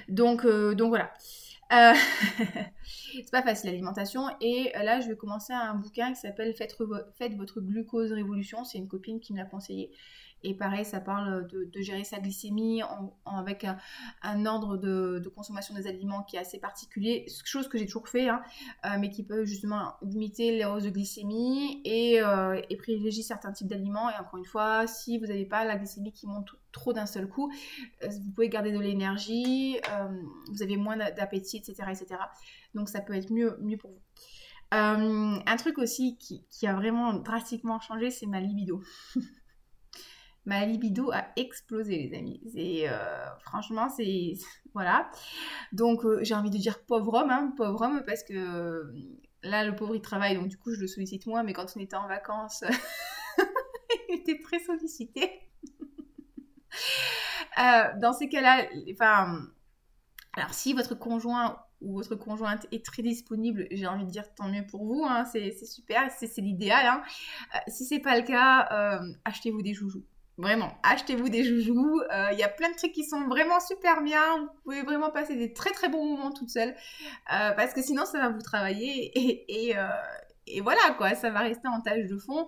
[0.09, 1.11] Donc, euh, donc voilà.
[1.73, 1.93] Euh,
[2.83, 4.29] c'est pas facile l'alimentation.
[4.41, 6.75] Et là, je vais commencer un bouquin qui s'appelle Faites,
[7.15, 8.63] Faites, votre glucose révolution.
[8.63, 9.91] C'est une copine qui me l'a conseillé.
[10.43, 12.81] Et pareil, ça parle de, gérer sa glycémie
[13.25, 13.65] avec
[14.21, 18.29] un, ordre de, consommation des aliments qui est assez particulier, chose que j'ai toujours fait,
[18.29, 18.41] hein,
[18.85, 23.67] euh, mais qui peut justement limiter les hausses de glycémie et, euh, privilégier certains types
[23.67, 24.09] d'aliments.
[24.09, 27.27] Et encore une fois, si vous n'avez pas la glycémie qui monte trop d'un seul
[27.27, 27.51] coup,
[28.03, 29.77] euh, vous pouvez garder de l'énergie,
[30.51, 32.21] vous avez moins d'appétit, etc., etc.
[32.75, 34.01] Donc ça peut être mieux, mieux pour vous.
[34.71, 38.83] un truc aussi qui a vraiment drastiquement changé, c'est ma libido.
[40.47, 42.41] ma libido a explosé, les amis.
[42.53, 44.33] C'est euh, franchement, c'est
[44.73, 45.11] voilà.
[45.73, 48.93] Donc euh, j'ai envie de dire pauvre homme, hein, pauvre homme, parce que euh,
[49.43, 51.43] là le pauvre il travaille, donc du coup je le sollicite moins.
[51.43, 52.63] Mais quand on était en vacances,
[54.09, 55.29] il était très sollicité.
[58.01, 59.41] dans ces cas-là, enfin,
[60.33, 64.47] alors si votre conjoint ou votre conjointe est très disponible, j'ai envie de dire tant
[64.47, 66.85] mieux pour vous, hein, c'est super, c'est l'idéal.
[66.85, 67.03] Hein.
[67.67, 70.05] si c'est pas le cas, achetez-vous des joujoux.
[70.37, 71.99] Vraiment, achetez-vous des joujoux.
[71.99, 74.37] Euh, il y a plein de trucs qui sont vraiment super bien.
[74.37, 76.75] Vous pouvez vraiment passer des très très bons moments toute seule.
[77.33, 79.11] Euh, parce que sinon, ça va vous travailler.
[79.15, 79.87] Et, euh,
[80.45, 81.15] et, voilà, quoi.
[81.15, 82.47] Ça va rester en tâche de fond.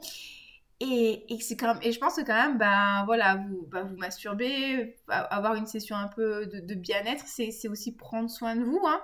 [0.79, 3.83] Et, et, c'est quand même, et je pense que quand même, ben voilà, vous, ben,
[3.83, 8.63] vous masturbez, avoir une session un peu de, de bien-être, c'est aussi prendre soin de
[8.63, 8.81] vous.
[8.85, 9.01] Hein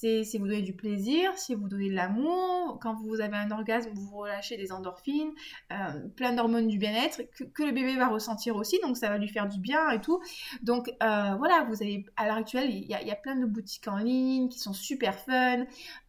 [0.00, 2.78] c'est vous donner du plaisir, c'est vous donner de l'amour.
[2.80, 5.30] Quand vous avez un orgasme, vous relâchez des endorphines,
[5.72, 7.22] euh, plein d'hormones du bien-être
[7.54, 10.20] que, le bébé va ressentir aussi, donc ça va lui faire du bien et tout.
[10.62, 13.98] Donc euh, voilà, vous avez à l'heure actuelle, il y, a, plein de boutiques en
[13.98, 15.60] ligne qui sont super fun.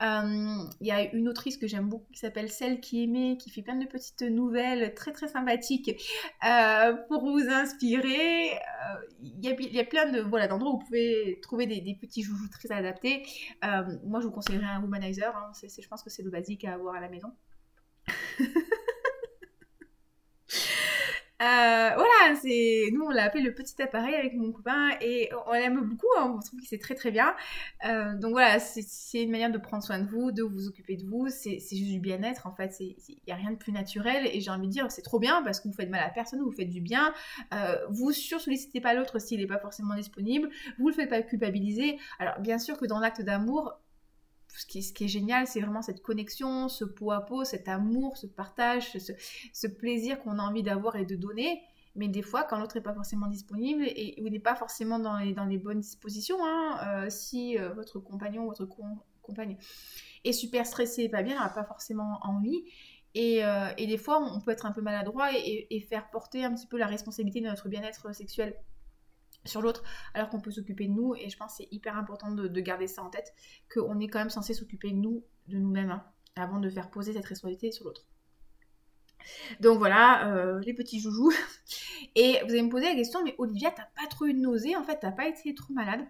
[0.02, 3.50] Euh, il y a une autrice que j'aime beaucoup qui s'appelle Celle qui aimait, qui
[3.50, 5.92] fait plein de petites nouvelles très très sympathiques
[7.10, 8.52] pour vous inspirer.
[9.22, 12.72] Il y, a, plein de voilà d'endroits où vous pouvez trouver des, petits joujoux très
[12.72, 13.24] adaptés.
[14.04, 15.36] Moi, je vous conseillerais un womanizer.
[15.36, 15.52] Hein.
[15.62, 17.32] je pense que c'est le basique à avoir à la maison.
[21.44, 25.52] Euh, voilà, c'est nous on l'a appelé le petit appareil avec mon copain et on
[25.52, 27.36] l'aime beaucoup, hein, on trouve que c'est très très bien.
[27.86, 31.06] Euh, donc voilà, c'est une manière de prendre soin de vous, de vous occuper de
[31.06, 32.96] vous, c'est juste du bien-être en fait, il
[33.28, 35.60] n'y a rien de plus naturel et j'ai envie de dire c'est trop bien parce
[35.60, 37.14] que vous faites mal à personne, vous faites du bien,
[37.54, 41.98] euh, vous sur-sollicitez pas l'autre s'il n'est pas forcément disponible, vous le faites pas culpabiliser.
[42.20, 43.74] Alors bien sûr que dans l'acte d'amour,
[44.56, 48.28] ce qui, est, génial, c'est vraiment cette connexion, ce pot à pot, cet amour, ce
[48.28, 48.98] partage,
[49.54, 51.62] ce, plaisir qu'on a envie d'avoir et de donner.
[51.96, 55.18] Mais des fois, quand l'autre n'est pas forcément disponible et ou n'est pas forcément dans
[55.18, 58.68] les, bonnes dispositions, hein, euh, si euh, votre compagnon ou votre
[59.22, 59.58] compagne
[60.24, 62.64] est super stressé et pas bien, n'a pas forcément envie.
[63.16, 66.54] Et, euh, et, des fois, on peut être un peu maladroit et, faire porter un
[66.54, 68.56] petit peu la responsabilité de notre bien-être sexuel
[69.46, 71.16] sur l'autre, alors qu'on peut s'occuper de nous.
[71.16, 73.34] Et je pense que c'est hyper important de, garder ça en tête,
[73.74, 76.04] qu'on est quand même censé s'occuper de nous, de nous-mêmes, hein,
[76.36, 78.06] avant de faire poser cette responsabilité sur l'autre.
[79.60, 81.32] Donc voilà, les petits joujoux.
[82.16, 84.76] Et vous allez me poser la question, mais Olivia, t'as pas trop eu de nausées,
[84.76, 86.06] en fait, t'as pas été trop malade?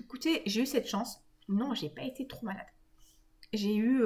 [0.00, 1.20] Écoutez, j'ai eu cette chance.
[1.48, 2.66] Non, j'ai pas été trop malade.
[3.52, 4.02] J'ai eu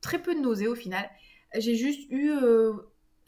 [0.00, 1.08] très peu de nausées au final.
[1.54, 2.32] J'ai juste eu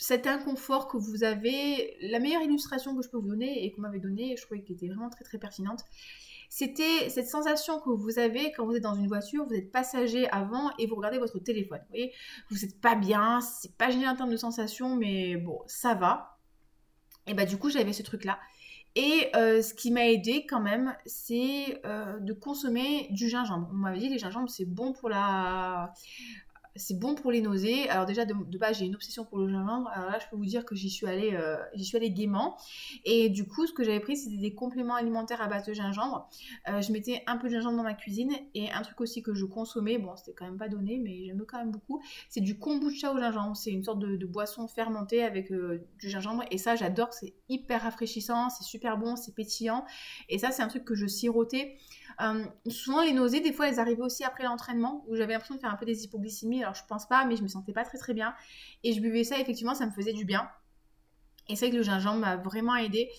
[0.02, 3.82] cet inconfort que vous avez, la meilleure illustration que je peux vous donner et qu'on
[3.82, 5.84] m'avait donnée, je trouvais qu'elle était vraiment très très pertinente,
[6.48, 10.28] c'était cette sensation que vous avez quand vous êtes dans une voiture, vous êtes passager
[10.30, 11.78] avant et vous regardez votre téléphone.
[11.82, 12.12] Vous voyez,
[12.50, 16.36] vous n'êtes pas bien, c'est pas génial en termes de sensation, mais bon, ça va.
[17.28, 18.40] Et bah du coup, j'avais ce truc-là.
[18.96, 23.70] Et euh, ce qui m'a aidé quand même, c'est euh, de consommer du gingembre.
[23.70, 25.92] On m'avait dit les gingembre c'est bon pour la
[26.76, 27.88] c'est bon pour les nausées.
[27.88, 29.90] Alors déjà de, base j'ai une obsession pour le gingembre.
[29.92, 32.56] Alors là je peux vous dire que j'y suis allée, euh, j'y suis allée gaiement.
[33.04, 36.28] Et du coup ce que j'avais pris c'était des compléments alimentaires à base de gingembre.
[36.68, 39.34] Euh, je mettais un peu de gingembre dans ma cuisine et un truc aussi que
[39.34, 39.98] je consommais.
[39.98, 42.02] Bon c'était quand même pas donné mais j'aime quand même beaucoup.
[42.28, 43.56] C'est du kombucha au gingembre.
[43.56, 47.12] C'est une sorte de, boisson fermentée avec euh, du gingembre et ça j'adore.
[47.12, 49.84] C'est hyper rafraîchissant, c'est super bon, c'est pétillant.
[50.28, 51.76] Et ça c'est un truc que je sirotais.
[52.20, 55.60] Euh, souvent, les nausées, des fois, elles arrivaient aussi après l'entraînement, où j'avais l'impression de
[55.60, 56.62] faire un peu des hypoglycémies.
[56.62, 58.34] Alors, je pense pas, mais je me sentais pas très très bien.
[58.84, 60.48] Et je buvais ça, effectivement, ça me faisait du bien.
[61.48, 63.10] Et c'est vrai que le gingembre m'a vraiment aidé.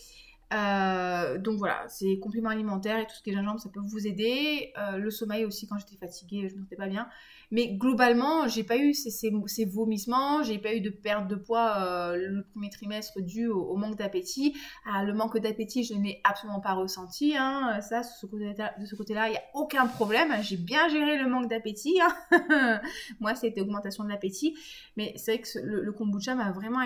[0.53, 4.05] Euh, donc voilà, c'est compléments alimentaires et tout ce qui est gingembre, ça peut vous
[4.05, 4.71] aider.
[4.77, 7.07] Euh, le sommeil aussi, quand j'étais fatiguée, je ne sentais pas bien.
[7.51, 11.75] Mais globalement, j'ai pas eu ces, ces, vomissements, j'ai pas eu de perte de poids
[11.77, 14.55] euh, le premier trimestre dû au, manque d'appétit.
[14.85, 17.35] Ah, le manque d'appétit, je ne l'ai absolument pas ressenti.
[17.37, 17.79] Hein.
[17.81, 20.33] Ça, de ce côté-là, il n'y a aucun problème.
[20.41, 21.99] J'ai bien géré le manque d'appétit.
[22.31, 22.81] Hein.
[23.19, 24.55] Moi, c'était augmentation de l'appétit.
[24.97, 26.81] Mais c'est vrai que le, kombucha m'a vraiment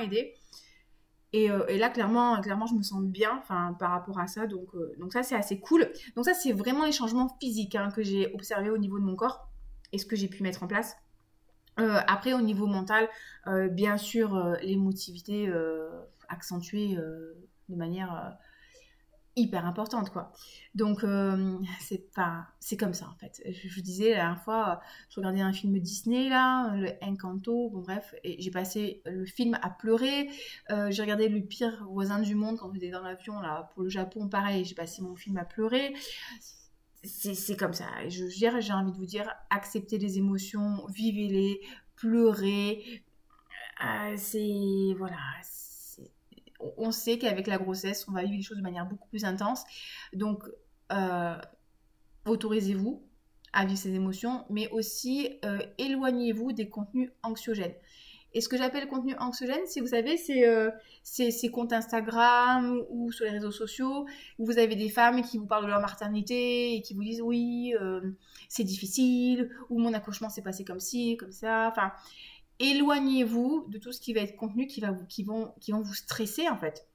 [1.35, 4.47] Euh, et, là, clairement, clairement, je me sens bien par rapport à ça.
[4.47, 5.91] Donc, euh, donc ça, c'est assez cool.
[6.15, 9.15] Donc ça, c'est vraiment les changements physiques hein, que j'ai observés au niveau de mon
[9.15, 9.49] corps
[9.91, 10.95] et ce que j'ai pu mettre en place.
[11.79, 13.07] Euh, après, au niveau mental,
[13.71, 15.51] bien sûr, l'émotivité
[16.27, 18.35] accentuée de manière
[19.37, 20.33] hyper importante, quoi.
[20.75, 21.05] Donc,
[21.79, 22.47] c'est pas...
[22.59, 23.41] C'est comme ça, en fait.
[23.45, 28.13] Je disais, la dernière fois, je regardais un film Disney, là, le Encanto, bon bref,
[28.23, 30.29] et j'ai passé le film à pleurer.
[30.69, 34.27] j'ai regardé Le pire voisin du monde quand j'étais dans l'avion, là, pour le Japon,
[34.27, 35.93] pareil, j'ai passé mon film à pleurer
[37.07, 37.85] c'est comme ça.
[38.09, 41.61] Je, j'ai envie de vous dire, acceptez les émotions, vivez-les,
[41.95, 43.03] pleurez.
[43.83, 44.95] Euh, c'est.
[44.97, 45.17] Voilà.
[46.59, 49.63] On sait qu'avec la grossesse, on va vivre les choses de manière beaucoup plus intense.
[50.13, 50.43] Donc,
[50.91, 51.35] euh,
[52.25, 53.03] autorisez-vous
[53.53, 57.73] à vivre ces émotions, mais aussi euh, éloignez-vous des contenus anxiogènes.
[58.33, 60.69] Et ce que j'appelle contenu anxiogène, c'est, vous savez, c'est euh,
[61.03, 64.05] ces comptes Instagram ou sur les réseaux sociaux
[64.37, 67.21] où vous avez des femmes qui vous parlent de leur maternité et qui vous disent
[67.21, 67.73] oui,
[68.49, 71.69] c'est difficile, ou mon accouchement s'est passé comme ci, comme ça.
[71.71, 71.93] Enfin,
[72.59, 75.81] éloignez-vous de tout ce qui va être contenu qui, va vous, qui, vont, qui vont
[75.81, 76.87] vous stresser en fait,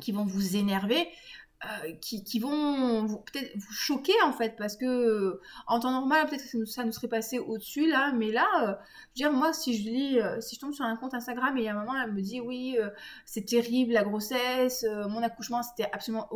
[0.00, 1.08] qui vont vous énerver.
[1.64, 6.64] Euh, qui, vont peut-être vous choquer en fait parce que en temps normal peut-être que
[6.64, 8.74] ça nous serait passé au-dessus là mais là euh,
[9.14, 11.56] je veux dire moi si je lis euh, si je tombe sur un compte Instagram
[11.56, 12.78] et à un moment elle me dit oui
[13.26, 16.28] c'est terrible la grossesse mon accouchement c'était absolument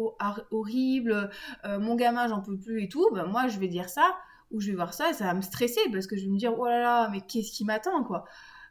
[0.52, 1.28] horrible
[1.64, 4.16] mon gamin j'en peux plus et tout ben moi je vais dire ça
[4.52, 6.56] ou je vais voir ça ça va me stresser parce que je vais me dire
[6.56, 8.26] oh là là mais qu'est-ce qui m'attend quoi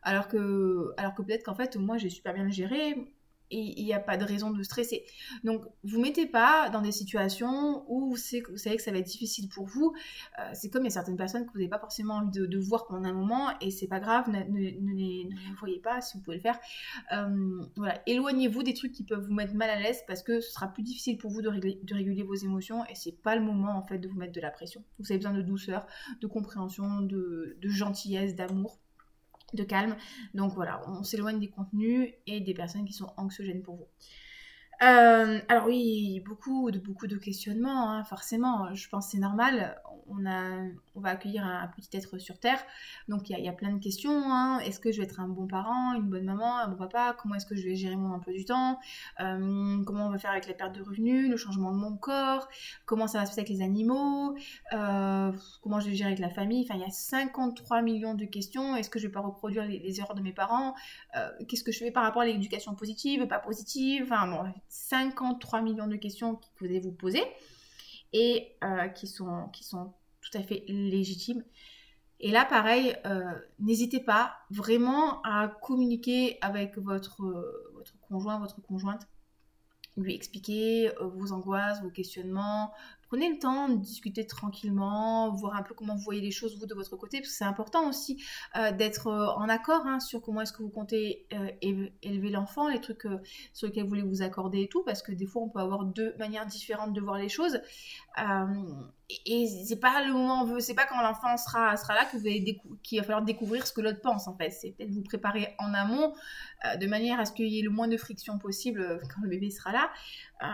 [0.05, 3.11] alors que alors que peut-être qu'en fait moi j'ai super bien géré
[3.51, 5.05] et il n'y a pas de raison de stresser.
[5.43, 9.49] Donc, vous mettez pas dans des situations où vous savez, que ça va être difficile
[9.49, 9.93] pour vous.
[10.39, 12.57] Euh, c'est comme il y a certaines personnes que vous n'avez pas forcément envie de,
[12.57, 16.37] voir pendant un moment et c'est pas grave, ne, les, voyez pas si vous pouvez
[16.37, 16.57] le faire.
[17.13, 20.51] Euh, voilà, éloignez-vous des trucs qui peuvent vous mettre mal à l'aise parce que ce
[20.51, 23.77] sera plus difficile pour vous de, de réguler vos émotions et c'est pas le moment
[23.77, 24.83] en fait de vous mettre de la pression.
[24.99, 25.85] Vous avez besoin de douceur,
[26.21, 28.79] de compréhension, de gentillesse, d'amour
[29.53, 29.95] de calme.
[30.33, 33.87] Donc voilà, on s'éloigne des contenus et des personnes qui sont anxiogènes pour vous.
[34.81, 39.81] Euh, alors oui, beaucoup de, beaucoup de questionnements, hein, forcément, je pense c'est normal.
[40.07, 40.57] On, a,
[40.95, 42.59] on va accueillir un, petit être sur Terre,
[43.07, 44.31] donc il y, a plein de questions.
[44.31, 44.59] Hein.
[44.59, 47.15] Est-ce que je vais être un bon parent, une bonne maman, un bon papa?
[47.19, 48.79] Comment est-ce que je vais gérer mon emploi du temps?
[49.19, 52.47] Euh, Comment on va faire avec la perte de revenus, le changement de mon corps?
[52.85, 54.35] Comment ça va se passer avec les animaux?
[54.73, 55.31] Euh,
[55.61, 56.65] Comment je vais gérer avec la famille?
[56.67, 58.75] Enfin, il y a 53 millions de questions.
[58.75, 60.75] Est-ce que je vais pas reproduire les, erreurs de mes parents?
[61.47, 64.03] Qu'est-ce que je fais par rapport à l'éducation positive, pas positive?
[64.03, 67.23] Enfin bon 53 millions de questions que vous allez vous poser
[68.13, 69.93] et euh, qui, sont, qui sont
[70.29, 71.43] tout à fait légitimes.
[72.19, 77.21] Et là, pareil, euh, n'hésitez pas vraiment à communiquer avec votre,
[77.73, 79.07] votre conjoint, votre conjointe,
[79.97, 82.71] lui expliquer euh, vos angoisses, vos questionnements,
[83.09, 86.65] prenez le temps de discuter tranquillement, voir un peu comment vous voyez les choses vous
[86.65, 88.23] de votre côté, parce que c'est important aussi
[88.55, 91.27] euh, d'être en accord hein, sur comment est-ce que vous comptez
[91.61, 93.07] élever l'enfant, les trucs
[93.53, 95.83] sur lesquels vous voulez vous accorder et tout, parce que des fois on peut avoir
[95.83, 97.59] deux manières différentes de voir les choses.
[99.25, 102.05] Et c'est pas le moment, c'est pas quand l'enfant sera, sera là
[102.83, 104.49] qu'il va falloir découvrir ce que l'autre pense en fait.
[104.49, 106.13] C'est peut-être vous préparer en amont
[106.79, 109.51] de manière à ce qu'il y ait le moins de friction possible quand le bébé
[109.51, 109.91] sera là.
[110.43, 110.47] Euh,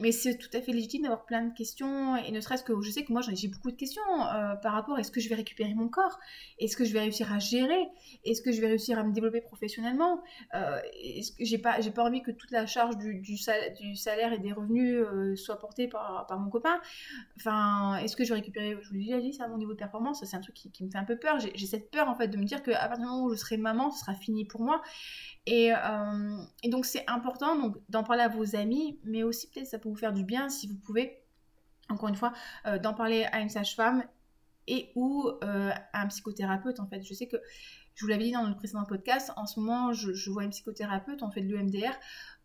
[0.00, 2.90] mais c'est tout à fait légitime d'avoir plein de questions, et ne serait-ce que je
[2.90, 4.02] sais que moi j'ai beaucoup de questions
[4.34, 6.18] euh, par rapport est-ce que je vais récupérer mon corps?
[6.58, 7.88] Est-ce que je vais réussir à gérer?
[8.24, 10.22] Est-ce que je vais réussir à me développer professionnellement?
[10.54, 14.32] Euh, Est-ce que j'ai pas, j'ai pas envie que toute la charge du, du, salaire,
[14.32, 15.04] et des revenus
[15.38, 16.80] soit portée par, par, mon copain?
[17.36, 20.24] Enfin, est-ce que je récupérer Je vous l'ai déjà dit, ça mon niveau de performance,
[20.24, 21.38] c'est un truc qui, me fait un peu peur.
[21.38, 23.56] J'ai cette peur en fait de me dire qu'à partir du moment où je serai
[23.56, 24.82] maman, ce sera fini pour moi.
[25.48, 29.88] Euh, et, donc c'est important d'en parler à vos amis, mais aussi peut-être ça peut
[29.88, 31.22] vous faire du bien si vous pouvez,
[31.88, 32.32] encore une fois,
[32.66, 34.04] euh, d'en parler à une sage-femme
[34.66, 37.02] et ou euh, à un psychothérapeute en fait.
[37.02, 37.36] Je sais que
[37.94, 40.50] je vous l'avais dit dans le précédent podcast, en ce moment je, je vois une
[40.50, 41.92] psychothérapeute, on fait de l'EMDR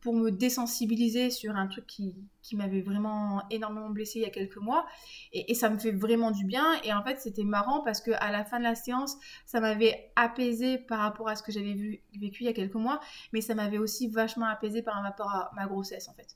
[0.05, 2.13] pour me désensibiliser sur un truc qui,
[2.43, 4.85] qui m'avait vraiment énormément blessé il y a quelques mois.
[5.33, 6.63] Et, ça me fait vraiment du bien.
[6.83, 10.11] Et en fait, c'était marrant parce que à la fin de la séance, ça m'avait
[10.15, 12.99] apaisé par rapport à ce que j'avais vécu il y a quelques mois,
[13.33, 16.35] mais ça m'avait aussi vachement apaisé par rapport à ma grossesse en fait.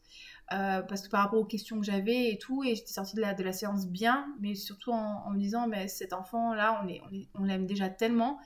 [0.51, 3.21] Euh, parce que par rapport aux questions que j'avais et tout, et j'étais sortie de
[3.21, 7.01] la, de la séance bien, mais surtout en, me disant, mais cet enfant-là, on, est,
[7.35, 8.39] on l'aime déjà tellement.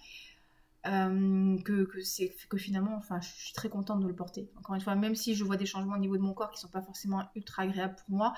[0.86, 4.50] Euh, que, finalement, enfin, je suis très contente de le porter.
[4.58, 6.60] Encore une fois, même si je vois des changements au niveau de mon corps qui
[6.60, 8.34] sont pas forcément ultra agréables pour moi,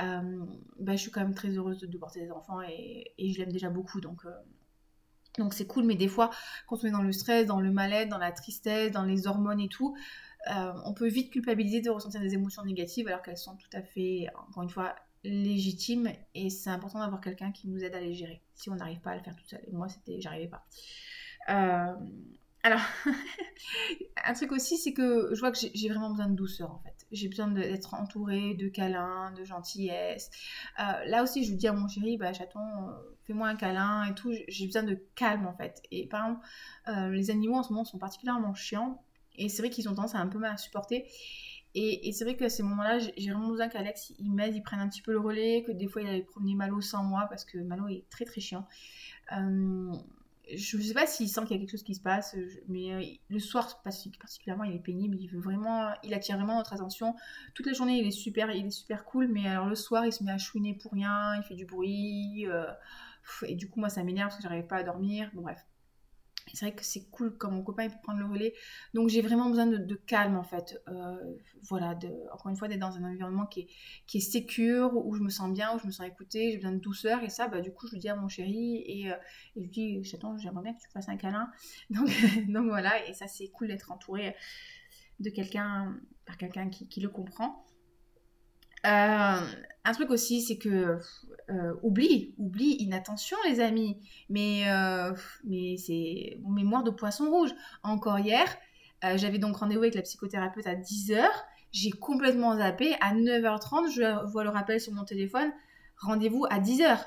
[0.00, 0.44] euh,
[0.80, 3.52] bah, je suis quand même très heureuse de, porter des enfants et, et je l'aime
[3.52, 4.00] déjà beaucoup.
[4.00, 4.30] Donc, euh,
[5.38, 6.30] donc c'est cool, mais des fois,
[6.66, 9.60] quand on est dans le stress, dans le mal-être, dans la tristesse, dans les hormones
[9.60, 9.96] et tout,
[10.48, 14.28] on peut vite culpabiliser de ressentir des émotions négatives alors qu'elles sont tout à fait,
[14.48, 14.94] encore une fois,
[15.24, 19.00] légitimes et c'est important d'avoir quelqu'un qui nous aide à les gérer si on n'arrive
[19.00, 19.60] pas à le faire tout seul.
[19.66, 20.64] Et moi, c'était, j'arrivais pas.
[21.48, 21.94] Euh,
[22.62, 22.80] alors,
[24.24, 26.94] un truc aussi, c'est que je vois que j'ai vraiment besoin de douceur en fait.
[27.12, 30.30] J'ai besoin d'être entourée de câlins, de gentillesse.
[30.80, 32.92] Euh, là aussi, je dis à mon chéri, bah chaton, euh,
[33.24, 34.32] fais-moi un câlin et tout.
[34.48, 35.80] J'ai besoin de calme en fait.
[35.92, 39.02] Et par exemple, les animaux en ce moment sont particulièrement chiants.
[39.36, 41.06] Et c'est vrai qu'ils ont tendance à un peu mal à supporter.
[41.78, 44.88] Et, c'est vrai qu'à ces moments-là, j'ai vraiment besoin qu'Alex il m'aide, il prenne un
[44.88, 47.58] petit peu le relais, que des fois il allait promener Malo sans moi parce que
[47.58, 48.66] Malo est très très chiant.
[50.54, 52.36] Je ne sais pas s'il sent qu'il y a quelque chose qui se passe,
[52.68, 55.16] mais euh, le soir particulièrement, il est pénible.
[55.18, 57.14] Il veut vraiment, il attire vraiment notre attention.
[57.54, 60.12] Toute la journée, il est super, il est super cool, mais alors le soir, il
[60.12, 62.66] se met à chouiner pour rien, il fait du bruit, euh,
[63.44, 65.30] et du coup, moi, ça m'énerve parce que j'arrive pas à dormir.
[65.34, 65.64] Bon bref,
[66.54, 68.54] c'est vrai que c'est cool quand mon copain peut prendre le relais.
[68.94, 70.80] Donc j'ai vraiment besoin de, calme en fait.
[70.88, 71.16] Euh,
[71.62, 73.68] voilà, de, encore une fois, d'être dans un environnement qui est,
[74.06, 76.72] qui est sécure, où je me sens bien, où je me sens écoutée, j'ai besoin
[76.72, 77.22] de douceur.
[77.22, 79.16] Et ça, bah, du coup, je le dis à mon chéri et, euh,
[79.56, 81.50] et je lui dis, j'attends, j'aimerais bien que tu fasses un câlin.
[81.90, 82.08] Donc,
[82.48, 84.34] donc voilà, et ça c'est cool d'être entouré
[85.20, 87.64] de quelqu'un, par quelqu'un qui, qui, le comprend.
[88.86, 89.40] Euh,
[89.84, 90.98] un truc aussi, c'est que
[91.50, 93.98] euh, oublie, oublie, inattention les amis.
[94.28, 95.12] Mais, euh,
[95.44, 97.50] mais c'est mémoire de poisson rouge.
[97.82, 98.46] Encore hier,
[99.02, 101.24] j'avais donc rendez-vous avec la psychothérapeute à 10h.
[101.72, 102.94] J'ai complètement zappé.
[103.00, 105.52] À 9h30, je vois le rappel sur mon téléphone.
[105.98, 106.98] Rendez-vous à 10h.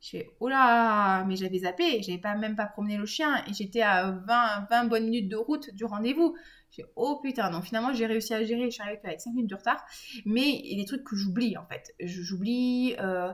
[0.00, 3.52] Je fais, oh là, mais j'avais zappé, j'avais pas même pas promené le chien et
[3.52, 6.36] j'étais à 20, 20 bonnes minutes de route du rendez-vous.
[6.70, 9.30] Je fais, oh putain, donc finalement j'ai réussi à gérer, je suis arrivée avec 5
[9.30, 9.84] minutes de retard,
[10.24, 11.94] mais il y a des trucs que j'oublie en fait.
[12.00, 13.32] J'oublie, euh,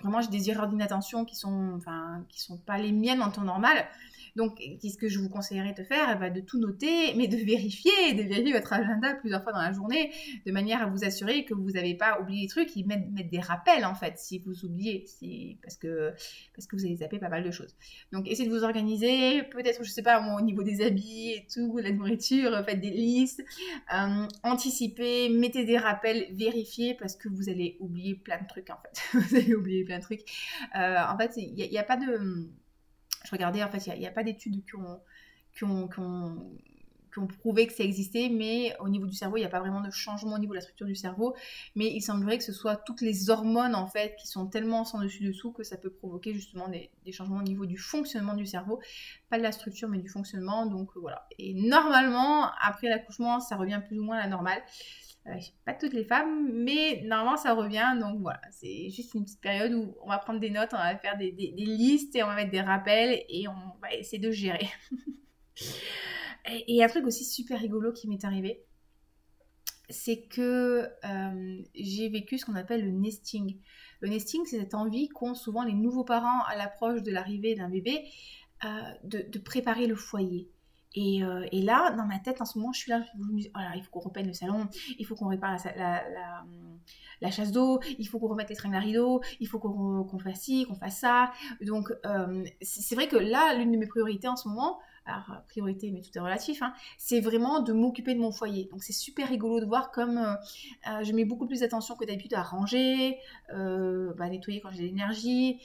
[0.00, 1.80] vraiment j'ai des erreurs d'inattention qui sont,
[2.28, 3.86] qui sont pas les miennes en temps normal.
[4.36, 6.18] Donc, qu'est-ce que je vous conseillerais de faire?
[6.18, 9.72] Bah, De tout noter, mais de vérifier, de vérifier votre agenda plusieurs fois dans la
[9.72, 10.10] journée,
[10.46, 13.40] de manière à vous assurer que vous n'avez pas oublié des trucs, et mettre, des
[13.40, 15.04] rappels en fait, si vous oubliez,
[15.62, 16.12] parce, que,
[16.54, 17.74] parce que vous avez zappé pas mal de choses.
[18.12, 21.78] Donc, essayez de vous organiser, peut-être, je sais pas, au niveau des habits et tout,
[21.78, 23.44] la nourriture, faites des listes,
[23.94, 28.76] euh, anticipez, mettez des rappels, vérifiez, parce que vous allez oublier plein de trucs en
[28.76, 29.18] fait.
[29.18, 30.22] vous allez oublier plein de trucs.
[30.76, 32.48] Euh, en fait, il n'y a, pas de
[33.24, 35.88] je regardais, en fait, il n'y a, pas d'études qui ont,
[37.40, 39.90] prouvé que ça existait, mais au niveau du cerveau, il n'y a pas vraiment de
[39.90, 41.34] changement au niveau de la structure du cerveau.
[41.74, 45.00] Mais il semblerait que ce soit toutes les hormones, en fait, qui sont tellement sans
[45.00, 48.80] dessus-dessous que ça peut provoquer justement des, changements au niveau du fonctionnement du cerveau.
[49.28, 50.66] Pas de la structure, mais du fonctionnement.
[50.66, 51.26] Donc voilà.
[51.38, 54.62] Et normalement, après l'accouchement, ça revient plus ou moins à la normale.
[55.26, 57.98] Euh, pas toutes les femmes, mais normalement ça revient.
[58.00, 60.96] Donc voilà, c'est juste une petite période où on va prendre des notes, on va
[60.96, 64.68] faire des, listes et on va mettre des rappels et on va essayer de gérer.
[66.66, 68.64] et, un truc aussi super rigolo qui m'est arrivé,
[69.88, 73.58] c'est que euh, j'ai vécu ce qu'on appelle le nesting.
[74.00, 77.68] Le nesting, c'est cette envie qu'ont souvent les nouveaux parents à l'approche de l'arrivée d'un
[77.68, 78.04] bébé
[78.64, 78.68] euh,
[79.04, 80.50] de, préparer le foyer.
[80.94, 81.22] Et,
[81.62, 83.90] là, dans ma tête, en ce moment, je suis là, je me dis, il faut
[83.90, 84.68] qu'on repeigne le salon,
[84.98, 85.56] il faut qu'on répare
[87.20, 90.40] la, chasse d'eau, il faut qu'on remette les tringles à rideau, il faut qu'on fasse
[90.40, 91.30] ci, qu'on fasse ça.
[91.60, 91.92] Donc,
[92.60, 96.10] c'est vrai que là, l'une de mes priorités en ce moment, alors priorité, mais tout
[96.14, 98.68] est relatif, hein, c'est vraiment de m'occuper de mon foyer.
[98.70, 100.34] Donc c'est super rigolo de voir comme euh,
[100.88, 103.18] euh, je mets beaucoup plus d'attention que d'habitude à ranger,
[103.52, 105.60] euh, bah, nettoyer quand j'ai l'énergie.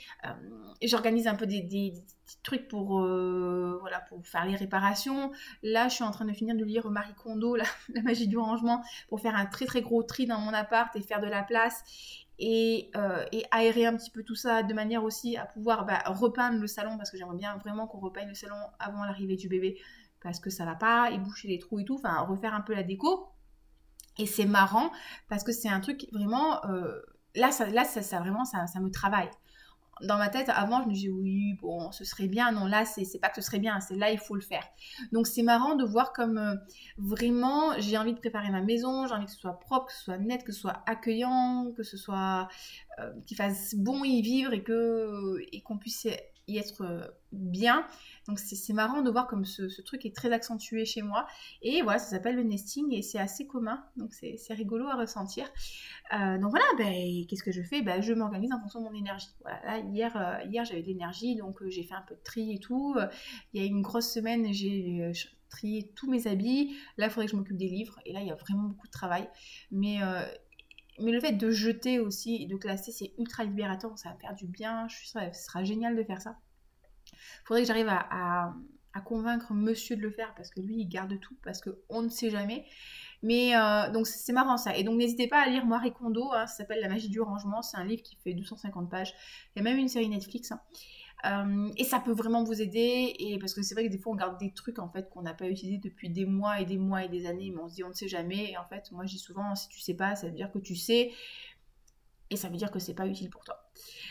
[0.82, 5.32] J'organise un peu des, petits trucs pour, voilà, pour faire les réparations.
[5.62, 7.66] Là, je suis en train de finir de lire Marie Kondo, la
[8.04, 11.22] magie du rangement, pour faire un très très gros tri dans mon appart et faire
[11.22, 11.84] de la place.
[12.42, 16.60] Euh, et, aérer un petit peu tout ça de manière aussi à pouvoir bah, repeindre
[16.60, 19.80] le salon parce que j'aimerais bien vraiment qu'on repeigne le salon avant l'arrivée du bébé
[20.22, 22.74] parce que ça va pas et boucher les trous et tout, enfin refaire un peu
[22.74, 23.30] la déco.
[24.18, 24.92] Et c'est marrant
[25.30, 27.00] parce que c'est un truc vraiment euh,
[27.36, 27.86] là ça là
[28.20, 29.30] vraiment ça me travaille
[30.02, 32.52] dans ma tête, avant, je me disais oui, bon, ce serait bien.
[32.52, 34.64] Non, là, c'est pas que ce serait bien, c'est là, il faut le faire.
[35.12, 36.56] Donc, c'est marrant de voir comme euh,
[36.98, 40.04] vraiment, j'ai envie de préparer ma maison, j'ai envie que ce soit propre, que ce
[40.04, 42.48] soit net, que ce soit accueillant, que ce soit.
[43.00, 44.64] Euh, qu'il fasse bon y vivre et
[45.52, 46.08] et qu'on puisse
[46.48, 47.86] y être euh, bien.
[48.28, 51.28] Donc c'est marrant de voir comme ce, truc est très accentué chez moi.
[51.62, 53.84] Et voilà, ça s'appelle le nesting et c'est assez commun.
[53.98, 55.46] Donc c'est rigolo à ressentir.
[56.14, 57.82] Euh, donc voilà, ben, qu'est-ce que je fais?
[57.82, 59.30] Ben, Je m'organise en fonction de mon énergie.
[59.42, 62.60] Voilà, hier, euh, hier j'avais de l'énergie, donc j'ai fait un peu de tri et
[62.60, 62.96] tout.
[63.54, 65.12] Il y a une grosse semaine, j'ai
[65.50, 66.76] trié tous mes habits.
[66.98, 68.00] Là, il faudrait que je m'occupe des livres.
[68.06, 69.30] Et là, il y a vraiment beaucoup de travail.
[69.72, 70.00] Mais
[70.98, 74.48] le fait de jeter aussi et de classer, c'est ultra libérateur, ça va faire du
[74.48, 74.88] bien.
[74.90, 76.38] Ce sera génial de faire ça.
[77.46, 78.54] Faudrait que j'arrive à,
[79.04, 82.30] convaincre monsieur de le faire parce que lui, il garde tout, parce qu'on ne sait
[82.30, 82.66] jamais.
[83.24, 84.78] Mais euh, donc c'est marrant ça.
[84.78, 87.62] Et donc n'hésitez pas à lire Marie Kondo, hein, ça s'appelle La magie du rangement.
[87.62, 89.14] C'est un livre qui fait 250 pages.
[89.56, 90.52] Il y a même une série Netflix.
[90.52, 90.62] Hein.
[91.26, 94.14] Euh, et ça peut vraiment vous aider, et parce que c'est vrai que des fois
[94.14, 96.78] on garde des trucs en fait qu'on n'a pas utilisé depuis des mois et des
[96.78, 98.52] mois et des années, mais on se dit on ne sait jamais.
[98.52, 100.60] Et en fait, moi je dis souvent si tu sais pas, ça veut dire que
[100.60, 101.12] tu sais,
[102.30, 103.65] et ça veut dire que c'est pas utile pour toi.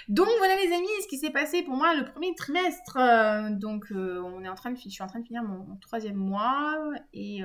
[0.08, 2.96] Donc voilà les amis, ce qui s'est passé pour moi le premier trimestre.
[2.96, 5.76] Euh, donc euh, on est en train de, je suis en train de finir mon,
[5.76, 6.78] troisième mois,
[7.12, 7.40] et,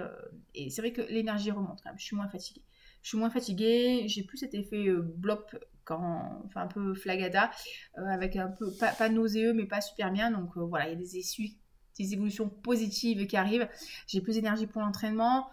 [0.56, 2.00] et c'est vrai que l'énergie remonte quand même.
[2.00, 2.64] Je suis moins fatiguée.
[3.02, 5.56] Je suis moins fatiguée, j'ai plus cet effet bloc
[5.96, 7.52] enfin un peu flagada,
[7.98, 10.32] euh, avec un peu, pas, nauséeux, mais pas super bien.
[10.32, 11.50] Donc euh, voilà, il y a des issues,
[11.98, 13.68] des évolutions positives qui arrivent.
[14.08, 15.50] J'ai plus d'énergie pour l'entraînement.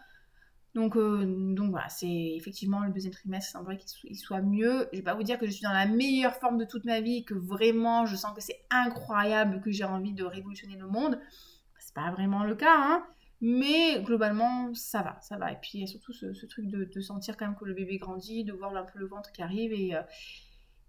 [0.76, 1.24] Donc, euh,
[1.54, 4.86] donc voilà, c'est effectivement le deuxième trimestre, c'est vrai qu'il soit mieux.
[4.92, 7.00] Je vais pas vous dire que je suis dans la meilleure forme de toute ma
[7.00, 11.18] vie, que vraiment je sens que c'est incroyable, que j'ai envie de révolutionner le monde.
[11.78, 13.06] C'est pas vraiment le cas, hein.
[13.40, 15.50] Mais globalement, ça va, ça va.
[15.52, 17.96] Et puis il y a surtout ce, truc de, sentir quand même que le bébé
[17.96, 19.72] grandit, de voir un peu le ventre qui arrive.
[19.72, 20.02] Et, euh,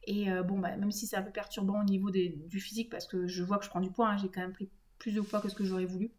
[0.10, 3.26] euh, bon, bah, même si c'est un peu perturbant au niveau du physique, parce que
[3.26, 4.70] je vois que je prends du poids, hein, j'ai quand même pris
[5.00, 6.12] plus de poids que ce que j'aurais voulu.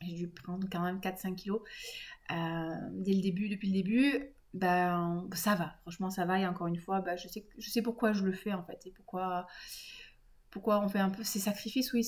[0.00, 1.62] J'ai dû prendre quand même 4-5 kilos
[2.30, 4.32] euh, dès le début, depuis le début.
[4.54, 6.38] Ben, ça va, franchement ça va.
[6.38, 8.86] Et encore une fois, bah, je, sais, je sais pourquoi je le fais en fait.
[8.86, 9.46] Et pourquoi,
[10.50, 11.92] pourquoi on fait un peu ces sacrifices.
[11.92, 12.06] Oui,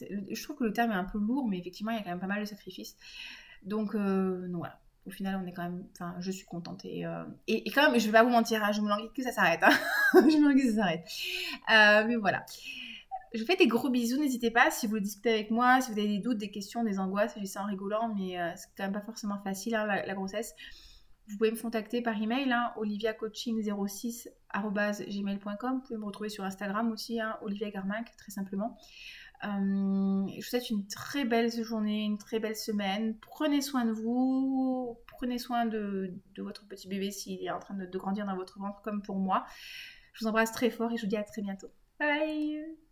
[0.00, 2.10] je trouve que le terme est un peu lourd, mais effectivement, il y a quand
[2.10, 2.96] même pas mal de sacrifices.
[3.62, 4.80] Donc, euh, voilà.
[5.06, 5.86] Au final, on est quand même.
[6.20, 6.84] Je suis contente.
[6.84, 9.22] Et, euh, et, quand même, je vais pas vous mentir, hein, je me langue que
[9.22, 9.60] ça s'arrête.
[9.62, 9.70] Hein.
[10.14, 12.06] je me langue que ça s'arrête.
[12.06, 12.44] Mais voilà.
[13.34, 14.20] Je vous fais des gros bisous.
[14.20, 16.84] N'hésitez pas si vous voulez discuter avec moi, si vous avez des doutes, des questions,
[16.84, 17.32] des angoisses.
[17.36, 20.54] Je dis ça en rigolant, mais c'est quand même pas forcément facile, hein, la, grossesse.
[21.28, 25.74] Vous pouvez me contacter par email, hein, oliviacoaching06.gmail.com.
[25.74, 28.78] Vous pouvez me retrouver sur Instagram aussi, hein, Olivia très simplement.
[29.44, 33.16] Euh, je vous souhaite une très belle journée, une très belle semaine.
[33.20, 37.86] Prenez soin de vous, prenez soin de, votre petit bébé s'il est en train de,
[37.86, 39.44] de, grandir dans votre ventre comme pour moi.
[40.14, 41.68] Je vous embrasse très fort et je vous dis à très bientôt.
[42.00, 42.87] Bye